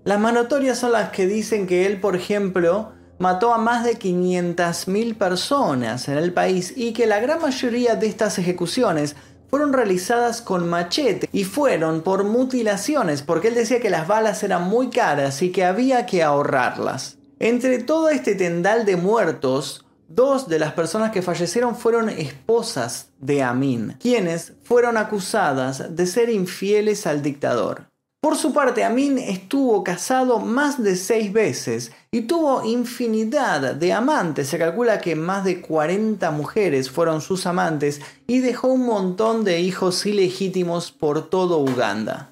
Las 0.04 0.20
manotorias 0.20 0.78
son 0.78 0.92
las 0.92 1.10
que 1.10 1.26
dicen 1.26 1.66
que 1.66 1.88
él, 1.88 2.00
por 2.00 2.16
ejemplo, 2.16 2.94
mató 3.22 3.54
a 3.54 3.60
más 3.60 3.84
de 3.84 4.00
500.000 4.00 5.16
personas 5.16 6.08
en 6.08 6.18
el 6.18 6.34
país 6.34 6.74
y 6.76 6.92
que 6.92 7.06
la 7.06 7.20
gran 7.20 7.40
mayoría 7.40 7.96
de 7.96 8.08
estas 8.08 8.40
ejecuciones 8.40 9.16
fueron 9.48 9.74
realizadas 9.74 10.42
con 10.42 10.68
machete 10.68 11.30
y 11.32 11.44
fueron 11.44 12.02
por 12.02 12.24
mutilaciones 12.24 13.22
porque 13.22 13.50
él 13.50 13.54
decía 13.54 13.80
que 13.80 13.92
las 13.92 14.08
balas 14.08 14.42
eran 14.42 14.68
muy 14.68 14.90
caras 14.90 15.44
y 15.44 15.52
que 15.52 15.64
había 15.64 16.08
que 16.08 16.24
ahorrarlas. 16.24 17.20
Entre 17.38 17.78
todo 17.78 18.10
este 18.10 18.34
tendal 18.34 18.86
de 18.86 18.96
muertos, 18.96 19.86
dos 20.08 20.48
de 20.48 20.58
las 20.58 20.74
personas 20.74 21.12
que 21.12 21.22
fallecieron 21.22 21.76
fueron 21.76 22.10
esposas 22.10 23.10
de 23.20 23.44
Amin, 23.44 23.98
quienes 24.00 24.54
fueron 24.64 24.98
acusadas 24.98 25.96
de 25.96 26.08
ser 26.08 26.32
infieles 26.32 27.06
al 27.06 27.22
dictador. 27.22 27.91
Por 28.22 28.38
su 28.38 28.54
parte, 28.54 28.84
Amin 28.84 29.18
estuvo 29.18 29.84
casado 29.84 30.38
más 30.38 30.84
de 30.84 30.96
seis 30.96 31.34
veces 31.34 31.92
y 32.12 32.22
tuvo 32.22 32.64
infinidad 32.64 33.74
de 33.74 33.94
amantes. 33.94 34.48
Se 34.48 34.60
calcula 34.60 35.02
que 35.02 35.16
más 35.16 35.44
de 35.44 35.60
40 35.60 36.30
mujeres 36.30 36.92
fueron 36.92 37.22
sus 37.22 37.48
amantes 37.48 38.00
y 38.28 38.38
dejó 38.42 38.68
un 38.68 38.86
montón 38.86 39.44
de 39.44 39.60
hijos 39.60 40.06
ilegítimos 40.06 40.92
por 40.92 41.32
todo 41.32 41.58
Uganda. 41.58 42.30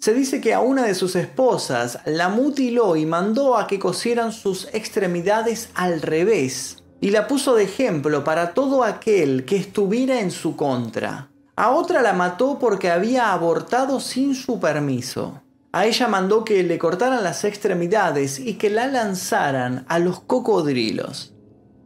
Se 0.00 0.12
dice 0.12 0.42
que 0.42 0.52
a 0.52 0.60
una 0.60 0.84
de 0.84 0.94
sus 0.94 1.16
esposas 1.16 2.00
la 2.04 2.28
mutiló 2.28 2.94
y 2.96 3.06
mandó 3.06 3.56
a 3.56 3.66
que 3.66 3.78
cosieran 3.78 4.32
sus 4.32 4.68
extremidades 4.74 5.70
al 5.72 6.02
revés 6.02 6.84
y 7.00 7.08
la 7.08 7.26
puso 7.26 7.54
de 7.54 7.64
ejemplo 7.64 8.22
para 8.22 8.52
todo 8.52 8.84
aquel 8.84 9.46
que 9.46 9.56
estuviera 9.56 10.20
en 10.20 10.30
su 10.30 10.56
contra. 10.56 11.31
A 11.54 11.70
otra 11.70 12.00
la 12.00 12.14
mató 12.14 12.58
porque 12.58 12.90
había 12.90 13.32
abortado 13.32 14.00
sin 14.00 14.34
su 14.34 14.58
permiso. 14.58 15.42
A 15.70 15.84
ella 15.84 16.08
mandó 16.08 16.44
que 16.44 16.62
le 16.62 16.78
cortaran 16.78 17.22
las 17.22 17.44
extremidades 17.44 18.38
y 18.38 18.54
que 18.54 18.70
la 18.70 18.86
lanzaran 18.86 19.84
a 19.88 19.98
los 19.98 20.20
cocodrilos. 20.20 21.34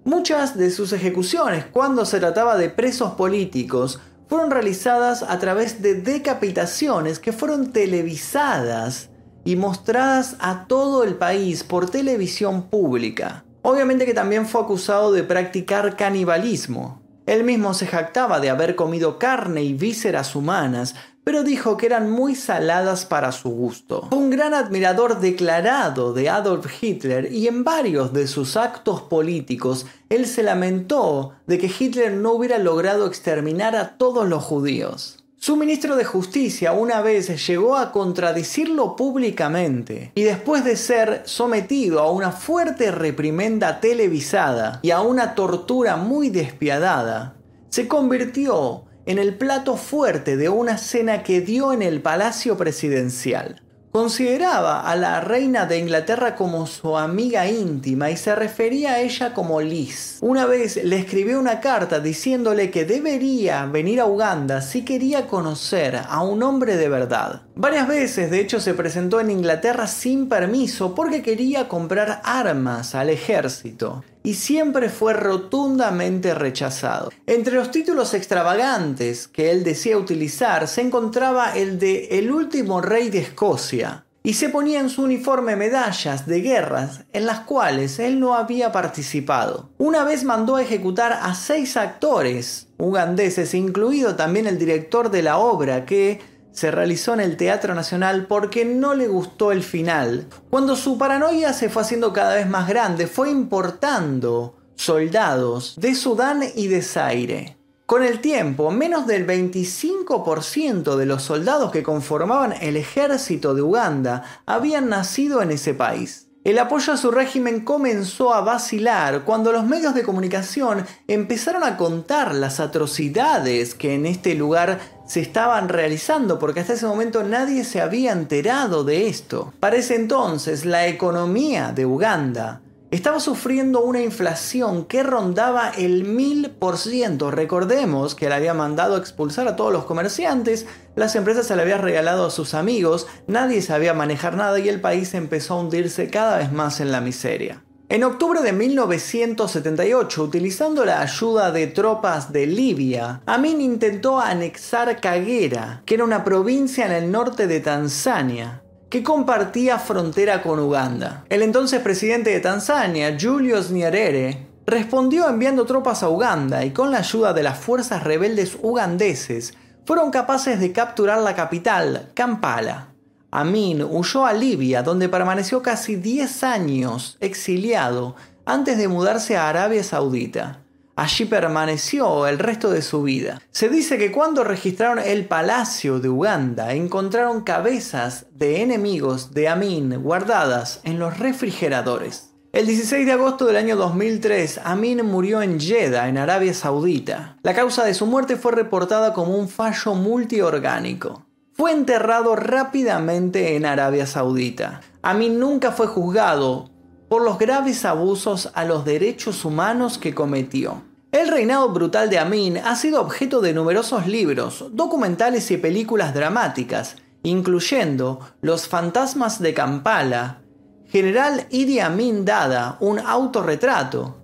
Muchas 0.05 0.57
de 0.57 0.71
sus 0.71 0.93
ejecuciones, 0.93 1.65
cuando 1.67 2.05
se 2.05 2.21
trataba 2.21 2.57
de 2.57 2.71
presos 2.71 3.15
políticos, 3.15 4.01
fueron 4.29 4.53
realizadas 4.53 5.25
a 5.25 5.39
través 5.41 5.83
de 5.83 5.95
decapitaciones 5.95 7.19
que 7.19 7.33
fueron 7.33 7.73
televisadas 7.73 9.11
y 9.45 9.57
mostradas 9.57 10.37
a 10.39 10.67
todo 10.69 11.03
el 11.03 11.17
país 11.17 11.65
por 11.65 11.91
televisión 11.91 12.69
pública. 12.69 13.45
Obviamente 13.63 14.07
que 14.07 14.15
también 14.15 14.47
fue 14.47 14.61
acusado 14.61 15.11
de 15.11 15.25
practicar 15.25 15.97
canibalismo. 15.97 17.03
Él 17.27 17.43
mismo 17.43 17.75
se 17.75 17.87
jactaba 17.87 18.41
de 18.41 18.51
haber 18.51 18.77
comido 18.77 19.19
carne 19.19 19.63
y 19.63 19.75
vísceras 19.75 20.37
humanas, 20.37 20.95
pero 21.25 21.43
dijo 21.43 21.77
que 21.77 21.87
eran 21.87 22.09
muy 22.09 22.37
saladas 22.37 23.05
para 23.05 23.33
su 23.33 23.51
gusto. 23.51 24.07
Fue 24.11 24.19
un 24.19 24.31
gran 24.31 24.55
admirador 24.55 25.19
declarado 25.19 26.15
de 26.15 26.29
Adolf 26.31 26.81
Hitler 26.81 27.33
y 27.33 27.49
en 27.49 27.65
varios 27.65 28.13
de 28.13 28.29
sus 28.29 28.57
actos 28.57 29.03
políticos 29.03 29.87
él 30.09 30.27
se 30.27 30.45
lamentó 30.45 31.33
de 31.49 31.59
que 31.59 31.67
Hitler 31.77 32.13
no 32.13 32.31
hubiera 32.31 32.59
logrado 32.59 33.07
exterminar 33.07 33.75
a 33.75 33.97
todos 33.99 34.29
los 34.29 34.45
judíos. 34.45 35.26
Su 35.47 35.55
ministro 35.55 35.95
de 35.95 36.05
Justicia 36.05 36.73
una 36.73 37.03
vez 37.03 37.47
llegó 37.47 37.77
a 37.77 37.93
contradecirlo 37.93 38.97
públicamente 38.97 40.11
y 40.17 40.25
después 40.25 40.65
de 40.65 40.75
ser 40.75 41.23
sometido 41.25 42.01
a 42.01 42.11
una 42.11 42.33
fuerte 42.33 42.91
reprimenda 42.91 43.79
televisada 43.79 44.81
y 44.83 44.91
a 44.91 45.03
una 45.03 45.37
tortura 45.37 45.95
muy 45.95 46.31
despiadada, 46.31 47.37
se 47.69 47.87
convirtió 47.87 48.87
en 49.05 49.21
el 49.21 49.39
plato 49.39 49.77
fuerte 49.77 50.37
de 50.37 50.49
una 50.49 50.79
cena 50.79 51.23
que 51.23 51.41
dio 51.41 51.73
en 51.73 51.83
el 51.83 52.03
Palacio 52.03 52.57
Presidencial. 52.57 53.63
Consideraba 53.97 54.83
a 54.83 54.95
la 54.95 55.23
reina 55.23 55.65
de 55.65 55.79
Inglaterra 55.79 56.35
como 56.35 56.67
su 56.67 56.99
amiga 56.99 57.49
íntima 57.49 58.11
y 58.11 58.19
se 58.19 58.35
refería 58.35 58.93
a 58.93 59.01
ella 59.01 59.33
como 59.33 59.63
Liz. 59.63 60.19
Una 60.21 60.45
vez 60.45 60.77
le 60.85 60.99
escribió 60.99 61.41
una 61.41 61.61
carta 61.61 61.99
diciéndole 61.99 62.71
que 62.71 62.85
debería 62.85 63.65
venir 63.65 64.03
a 64.03 64.05
Uganda 64.05 64.61
si 64.61 64.85
quería 64.85 65.27
conocer 65.27 65.99
a 66.11 66.23
un 66.23 66.43
hombre 66.43 66.77
de 66.77 66.91
verdad. 66.91 67.41
Varias 67.55 67.89
veces 67.89 68.31
de 68.31 68.41
hecho 68.41 68.61
se 68.61 68.75
presentó 68.75 69.19
en 69.19 69.31
Inglaterra 69.31 69.87
sin 69.87 70.29
permiso 70.29 70.95
porque 70.95 71.23
quería 71.23 71.67
comprar 71.67 72.21
armas 72.23 72.95
al 72.95 73.09
ejército 73.09 74.05
y 74.27 74.35
siempre 74.35 74.89
fue 74.89 75.13
rotundamente 75.13 76.35
rechazado. 76.35 77.13
Entre 77.29 77.55
los 77.55 77.71
títulos 77.71 78.13
extravagantes 78.13 79.29
que 79.29 79.53
él 79.53 79.63
decía 79.63 79.97
utilizar 79.97 80.67
se 80.67 80.81
encontraba 80.81 81.57
el 81.57 81.79
de 81.79 82.19
El 82.19 82.33
último 82.33 82.81
rey 82.81 83.09
de 83.09 83.21
Escocia, 83.21 84.05
y 84.25 84.35
se 84.35 84.49
ponía 84.49 84.81
en 84.81 84.91
su 84.91 85.05
uniforme 85.05 85.55
medallas 85.55 86.27
de 86.27 86.41
guerras 86.41 87.05
en 87.13 87.27
las 87.27 87.41
cuales 87.41 88.01
él 88.01 88.19
no 88.19 88.35
había 88.35 88.73
participado. 88.73 89.71
Una 89.79 90.03
vez 90.03 90.25
mandó 90.25 90.57
a 90.57 90.63
ejecutar 90.63 91.13
a 91.13 91.33
seis 91.37 91.77
actores 91.77 92.67
ugandeses, 92.79 93.55
incluido 93.55 94.17
también 94.17 94.49
el 94.49 94.59
director 94.59 95.13
de 95.13 95.23
la 95.23 95.39
obra, 95.39 95.87
que 95.87 96.21
se 96.57 96.71
realizó 96.71 97.13
en 97.13 97.21
el 97.21 97.37
Teatro 97.37 97.75
Nacional 97.75 98.27
porque 98.27 98.65
no 98.65 98.95
le 98.95 99.09
gustó 99.09 99.53
el 99.53 99.63
final. 99.63 100.27
Cuando 100.49 100.75
su 100.75 100.97
paranoia 100.97 101.53
se 101.53 101.69
fue 101.69 101.83
haciendo 101.83 102.15
cada 102.15 102.35
vez 102.35 102.49
más 102.49 102.67
grande, 102.67 103.07
fue 103.07 103.31
importando 103.31 104.57
soldados 104.75 105.77
de 105.79 105.95
Sudán 105.95 106.43
y 106.55 106.69
de 106.69 106.81
Zaire. 106.81 107.59
Con 107.85 108.03
el 108.03 108.21
tiempo, 108.21 108.71
menos 108.71 109.07
del 109.07 109.27
25% 109.27 110.97
de 110.97 111.07
los 111.07 111.23
soldados 111.23 111.71
que 111.71 111.83
conformaban 111.83 112.55
el 112.61 112.79
ejército 112.79 113.55
de 113.55 113.61
Uganda 113.61 114.25
habían 114.47 114.89
nacido 114.89 115.43
en 115.43 115.51
ese 115.51 115.75
país. 115.75 116.27
El 116.47 116.61
apoyo 116.61 116.93
a 116.93 116.97
su 116.97 117.11
régimen 117.11 117.65
comenzó 117.65 118.33
a 118.33 118.41
vacilar 118.41 119.25
cuando 119.25 119.51
los 119.51 119.65
medios 119.67 119.95
de 119.97 120.05
comunicación 120.05 120.87
empezaron 121.09 121.65
a 121.65 121.77
contar 121.77 122.37
las 122.37 122.61
atrocidades 122.61 123.75
que 123.75 123.95
en 123.95 124.07
este 124.07 124.37
lugar 124.37 124.79
se 125.07 125.21
estaban 125.21 125.69
realizando, 125.69 126.39
porque 126.39 126.61
hasta 126.61 126.75
ese 126.75 126.87
momento 126.87 127.23
nadie 127.23 127.65
se 127.65 127.81
había 127.81 128.13
enterado 128.13 128.85
de 128.85 129.09
esto. 129.09 129.53
Para 129.61 129.77
ese 129.77 129.95
entonces, 129.95 130.65
la 130.65 130.87
economía 130.87 131.73
de 131.73 131.87
Uganda 131.87 132.61
estaba 132.91 133.21
sufriendo 133.21 133.81
una 133.81 134.01
inflación 134.01 134.85
que 134.85 135.03
rondaba 135.03 135.71
el 135.71 136.05
mil 136.05 136.51
por 136.51 136.79
ciento. 136.79 137.31
Recordemos 137.31 138.15
que 138.15 138.29
le 138.29 138.35
había 138.35 138.55
mandado 138.55 138.97
expulsar 138.97 139.49
a 139.49 139.57
todos 139.57 139.73
los 139.73 139.85
comerciantes, 139.85 140.67
las 140.95 141.17
empresas 141.17 141.47
se 141.47 141.57
le 141.57 141.63
habían 141.63 141.83
regalado 141.83 142.27
a 142.27 142.31
sus 142.31 142.55
amigos, 142.55 143.07
nadie 143.27 143.61
sabía 143.61 143.93
manejar 143.93 144.37
nada 144.37 144.59
y 144.61 144.69
el 144.69 144.81
país 144.81 145.15
empezó 145.15 145.55
a 145.55 145.61
hundirse 145.61 146.11
cada 146.11 146.39
vez 146.39 146.53
más 146.53 146.81
en 146.81 146.93
la 146.93 147.01
miseria. 147.01 147.66
En 147.89 148.03
octubre 148.03 148.43
de 148.43 148.53
1978, 148.53 150.25
utilizando 150.25 150.85
la 150.85 151.03
ayuda 151.03 151.53
de 151.53 151.69
tropas 151.69 152.33
de 152.33 152.45
Libia, 152.45 153.23
Amin 153.27 153.61
intentó 153.61 154.19
anexar 154.19 155.01
Kagera, 155.01 155.83
que 155.87 155.95
era 155.95 156.03
una 156.03 156.25
provincia 156.25 156.87
en 156.87 156.91
el 156.91 157.13
norte 157.13 157.47
de 157.47 157.61
Tanzania, 157.61 158.65
que 158.91 159.05
compartía 159.05 159.79
frontera 159.79 160.43
con 160.43 160.59
Uganda. 160.59 161.25
El 161.29 161.43
entonces 161.43 161.81
presidente 161.81 162.31
de 162.31 162.41
Tanzania, 162.41 163.17
Julius 163.21 163.71
Nyerere, 163.71 164.49
respondió 164.67 165.29
enviando 165.29 165.65
tropas 165.65 166.03
a 166.03 166.09
Uganda 166.09 166.65
y 166.65 166.73
con 166.73 166.91
la 166.91 166.99
ayuda 166.99 167.33
de 167.33 167.45
las 167.45 167.57
fuerzas 167.57 168.03
rebeldes 168.03 168.59
ugandeses 168.61 169.55
fueron 169.85 170.11
capaces 170.11 170.59
de 170.59 170.73
capturar 170.73 171.21
la 171.21 171.37
capital, 171.37 172.11
Kampala. 172.15 172.96
Amin 173.31 173.83
huyó 173.83 174.27
a 174.27 174.33
Libia, 174.33 174.83
donde 174.83 175.09
permaneció 175.09 175.63
casi 175.63 175.97
10 175.97 176.45
años 176.45 177.17
exiliado 177.21 178.17
antes 178.45 178.79
de 178.79 178.89
mudarse 178.89 179.37
a 179.37 179.49
Arabia 179.49 179.83
Saudita. 179.83 180.63
Allí 180.95 181.27
permaneció 181.27 182.27
el 182.27 182.39
resto 182.39 182.71
de 182.71 182.81
su 182.81 183.03
vida. 183.03 183.43
Se 183.51 183.69
dice 183.69 183.99
que 183.99 184.11
cuando 184.11 184.45
registraron 184.45 184.99
el 184.99 185.27
palacio 185.27 186.01
de 186.01 186.09
Uganda 186.09 186.73
encontraron 186.73 187.43
cabezas 187.43 188.25
de 188.33 188.63
enemigos 188.63 189.35
de 189.35 189.49
Amin 189.49 190.03
guardadas 190.03 190.81
en 190.85 190.99
los 190.99 191.19
refrigeradores. 191.19 192.31
El 192.53 192.67
16 192.67 193.05
de 193.05 193.13
agosto 193.13 193.45
del 193.45 193.57
año 193.57 193.77
2003, 193.77 194.61
Amin 194.65 195.05
murió 195.05 195.43
en 195.43 195.61
Jeddah, 195.61 196.09
en 196.09 196.17
Arabia 196.17 196.55
Saudita. 196.55 197.37
La 197.43 197.55
causa 197.55 197.85
de 197.85 197.93
su 197.93 198.07
muerte 198.07 198.37
fue 198.37 198.53
reportada 198.53 199.13
como 199.13 199.37
un 199.37 199.51
fallo 199.51 199.95
multiorgánico. 199.95 201.26
Fue 201.57 201.73
enterrado 201.73 202.37
rápidamente 202.37 203.57
en 203.57 203.65
Arabia 203.65 204.07
Saudita. 204.07 204.83
Amin 205.01 205.41
nunca 205.41 205.73
fue 205.73 205.87
juzgado 205.87 206.69
por 207.09 207.23
los 207.23 207.39
graves 207.39 207.87
abusos 207.87 208.51
a 208.53 208.67
los 208.67 208.85
derechos 208.85 209.43
humanos 209.43 209.97
que 209.97 210.15
cometió. 210.15 210.83
El 211.13 211.29
reinado 211.29 211.71
brutal 211.71 212.11
de 212.11 212.19
Amin 212.19 212.59
ha 212.59 212.77
sido 212.77 213.01
objeto 213.01 213.41
de 213.41 213.55
numerosos 213.55 214.07
libros, 214.07 214.67
documentales 214.73 215.51
y 215.51 215.57
películas 215.57 216.13
dramáticas, 216.13 216.97
incluyendo 217.23 218.21
Los 218.43 218.69
fantasmas 218.69 219.41
de 219.41 219.55
Kampala, 219.55 220.43
General 220.89 221.47
Idi 221.49 221.81
Amin 221.81 222.27
Dada, 222.27 222.77
un 222.81 222.99
autorretrato. 222.99 224.19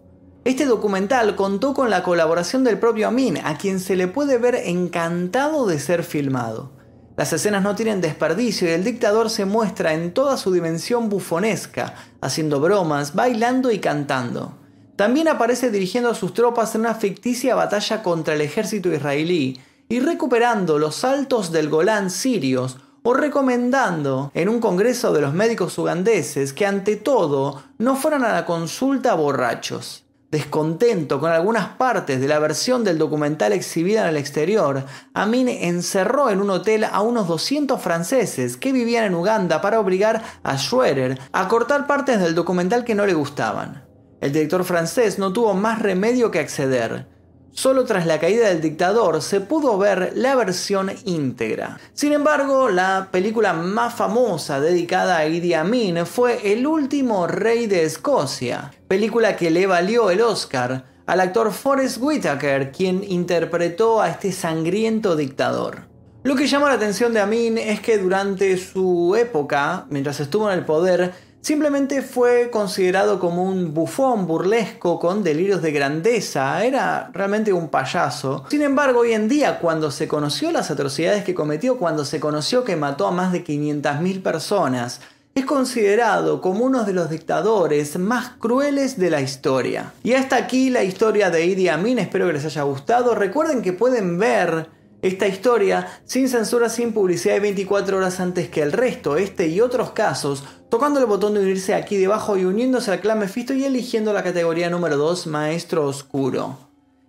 Este 0.44 0.66
documental 0.66 1.34
contó 1.34 1.72
con 1.72 1.88
la 1.88 2.02
colaboración 2.02 2.62
del 2.62 2.78
propio 2.78 3.08
Amin, 3.08 3.38
a 3.42 3.56
quien 3.56 3.80
se 3.80 3.96
le 3.96 4.06
puede 4.06 4.36
ver 4.36 4.54
encantado 4.54 5.66
de 5.66 5.78
ser 5.78 6.04
filmado. 6.04 6.81
Las 7.22 7.32
escenas 7.32 7.62
no 7.62 7.76
tienen 7.76 8.00
desperdicio 8.00 8.68
y 8.68 8.72
el 8.72 8.82
dictador 8.82 9.30
se 9.30 9.44
muestra 9.44 9.94
en 9.94 10.12
toda 10.12 10.36
su 10.36 10.50
dimensión 10.50 11.08
bufonesca, 11.08 11.94
haciendo 12.20 12.58
bromas, 12.58 13.14
bailando 13.14 13.70
y 13.70 13.78
cantando. 13.78 14.56
También 14.96 15.28
aparece 15.28 15.70
dirigiendo 15.70 16.10
a 16.10 16.16
sus 16.16 16.34
tropas 16.34 16.74
en 16.74 16.80
una 16.80 16.96
ficticia 16.96 17.54
batalla 17.54 18.02
contra 18.02 18.34
el 18.34 18.40
ejército 18.40 18.92
israelí 18.92 19.60
y 19.88 20.00
recuperando 20.00 20.80
los 20.80 20.96
saltos 20.96 21.52
del 21.52 21.68
Golán 21.68 22.10
sirios 22.10 22.78
o 23.04 23.14
recomendando 23.14 24.32
en 24.34 24.48
un 24.48 24.58
congreso 24.58 25.12
de 25.12 25.20
los 25.20 25.32
médicos 25.32 25.78
ugandeses 25.78 26.52
que 26.52 26.66
ante 26.66 26.96
todo 26.96 27.62
no 27.78 27.94
fueran 27.94 28.24
a 28.24 28.32
la 28.32 28.44
consulta 28.44 29.14
borrachos. 29.14 30.02
Descontento 30.32 31.20
con 31.20 31.30
algunas 31.30 31.76
partes 31.76 32.18
de 32.18 32.26
la 32.26 32.38
versión 32.38 32.84
del 32.84 32.96
documental 32.96 33.52
exhibida 33.52 34.00
en 34.00 34.08
el 34.08 34.16
exterior, 34.16 34.86
Amin 35.12 35.46
encerró 35.46 36.30
en 36.30 36.40
un 36.40 36.48
hotel 36.48 36.84
a 36.84 37.02
unos 37.02 37.28
200 37.28 37.78
franceses 37.78 38.56
que 38.56 38.72
vivían 38.72 39.04
en 39.04 39.14
Uganda 39.14 39.60
para 39.60 39.78
obligar 39.78 40.22
a 40.42 40.56
Schroeder 40.56 41.18
a 41.32 41.48
cortar 41.48 41.86
partes 41.86 42.18
del 42.18 42.34
documental 42.34 42.82
que 42.82 42.94
no 42.94 43.04
le 43.04 43.12
gustaban. 43.12 43.84
El 44.22 44.32
director 44.32 44.64
francés 44.64 45.18
no 45.18 45.34
tuvo 45.34 45.52
más 45.52 45.82
remedio 45.82 46.30
que 46.30 46.38
acceder. 46.38 47.08
Solo 47.54 47.84
tras 47.84 48.06
la 48.06 48.18
caída 48.18 48.48
del 48.48 48.62
dictador 48.62 49.20
se 49.20 49.40
pudo 49.40 49.76
ver 49.76 50.12
la 50.16 50.34
versión 50.34 50.90
íntegra. 51.04 51.78
Sin 51.92 52.12
embargo, 52.12 52.70
la 52.70 53.08
película 53.12 53.52
más 53.52 53.94
famosa 53.94 54.58
dedicada 54.58 55.18
a 55.18 55.26
Idi 55.26 55.52
Amin 55.52 56.06
fue 56.06 56.52
El 56.52 56.66
último 56.66 57.26
rey 57.26 57.66
de 57.66 57.84
Escocia, 57.84 58.72
película 58.88 59.36
que 59.36 59.50
le 59.50 59.66
valió 59.66 60.10
el 60.10 60.22
Oscar 60.22 60.86
al 61.04 61.20
actor 61.20 61.52
Forrest 61.52 61.98
Whitaker, 62.00 62.72
quien 62.72 63.04
interpretó 63.06 64.00
a 64.00 64.08
este 64.08 64.32
sangriento 64.32 65.14
dictador. 65.14 65.92
Lo 66.22 66.36
que 66.36 66.46
llama 66.46 66.68
la 66.68 66.76
atención 66.76 67.12
de 67.12 67.20
Amin 67.20 67.58
es 67.58 67.80
que 67.80 67.98
durante 67.98 68.56
su 68.56 69.14
época, 69.18 69.86
mientras 69.90 70.20
estuvo 70.20 70.50
en 70.50 70.58
el 70.58 70.64
poder, 70.64 71.12
Simplemente 71.42 72.02
fue 72.02 72.50
considerado 72.50 73.18
como 73.18 73.42
un 73.42 73.74
bufón 73.74 74.28
burlesco 74.28 75.00
con 75.00 75.24
delirios 75.24 75.60
de 75.60 75.72
grandeza, 75.72 76.64
era 76.64 77.10
realmente 77.12 77.52
un 77.52 77.68
payaso. 77.68 78.44
Sin 78.48 78.62
embargo, 78.62 79.00
hoy 79.00 79.12
en 79.12 79.28
día, 79.28 79.58
cuando 79.58 79.90
se 79.90 80.06
conoció 80.06 80.52
las 80.52 80.70
atrocidades 80.70 81.24
que 81.24 81.34
cometió, 81.34 81.78
cuando 81.78 82.04
se 82.04 82.20
conoció 82.20 82.62
que 82.62 82.76
mató 82.76 83.08
a 83.08 83.10
más 83.10 83.32
de 83.32 83.44
500.000 83.44 84.22
personas, 84.22 85.00
es 85.34 85.44
considerado 85.44 86.40
como 86.40 86.64
uno 86.64 86.84
de 86.84 86.92
los 86.92 87.10
dictadores 87.10 87.98
más 87.98 88.34
crueles 88.38 88.96
de 88.96 89.10
la 89.10 89.20
historia. 89.20 89.94
Y 90.04 90.12
hasta 90.12 90.36
aquí 90.36 90.70
la 90.70 90.84
historia 90.84 91.30
de 91.30 91.44
Idi 91.44 91.66
Amin, 91.66 91.98
espero 91.98 92.28
que 92.28 92.34
les 92.34 92.44
haya 92.44 92.62
gustado. 92.62 93.16
Recuerden 93.16 93.62
que 93.62 93.72
pueden 93.72 94.16
ver 94.16 94.68
esta 95.02 95.26
historia 95.26 96.00
sin 96.04 96.28
censura, 96.28 96.68
sin 96.68 96.92
publicidad 96.92 97.36
y 97.36 97.40
24 97.40 97.96
horas 97.96 98.20
antes 98.20 98.48
que 98.48 98.62
el 98.62 98.72
resto, 98.72 99.16
este 99.16 99.48
y 99.48 99.60
otros 99.60 99.90
casos, 99.90 100.44
tocando 100.70 101.00
el 101.00 101.06
botón 101.06 101.34
de 101.34 101.40
unirse 101.40 101.74
aquí 101.74 101.96
debajo 101.96 102.36
y 102.36 102.44
uniéndose 102.44 102.92
al 102.92 103.00
clan 103.00 103.18
Mephisto 103.18 103.52
y 103.52 103.64
eligiendo 103.64 104.12
la 104.12 104.22
categoría 104.22 104.70
número 104.70 104.96
2, 104.96 105.26
Maestro 105.26 105.86
Oscuro. 105.86 106.56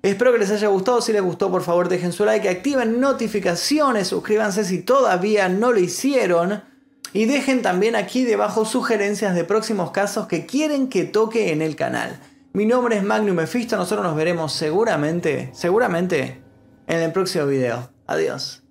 Espero 0.02 0.34
que 0.34 0.40
les 0.40 0.52
haya 0.52 0.68
gustado, 0.68 1.02
si 1.02 1.14
les 1.14 1.22
gustó 1.22 1.50
por 1.50 1.62
favor 1.62 1.88
dejen 1.88 2.12
su 2.12 2.26
like, 2.26 2.50
activen 2.50 3.00
notificaciones, 3.00 4.08
suscríbanse 4.08 4.66
si 4.66 4.82
todavía 4.82 5.48
no 5.48 5.72
lo 5.72 5.80
hicieron 5.80 6.64
y 7.14 7.26
dejen 7.26 7.62
también 7.62 7.96
aquí 7.96 8.26
debajo 8.26 8.66
sugerencias 8.66 9.36
de 9.36 9.46
próximos 9.46 9.92
casos 9.92 10.28
que 10.28 10.46
quieren 10.46 10.90
que 10.90 11.06
toque 11.06 11.54
en 11.54 11.62
el 11.62 11.76
canal. 11.76 12.20
Mi 12.54 12.66
nombre 12.66 12.98
es 12.98 13.04
Magnum 13.04 13.36
Mephisto, 13.36 13.78
nosotros 13.78 14.06
nos 14.06 14.16
veremos 14.16 14.52
seguramente, 14.52 15.52
seguramente 15.54 16.43
en 16.88 17.00
el 17.00 17.12
próximo 17.12 17.46
video. 17.46 17.90
Adiós. 18.08 18.63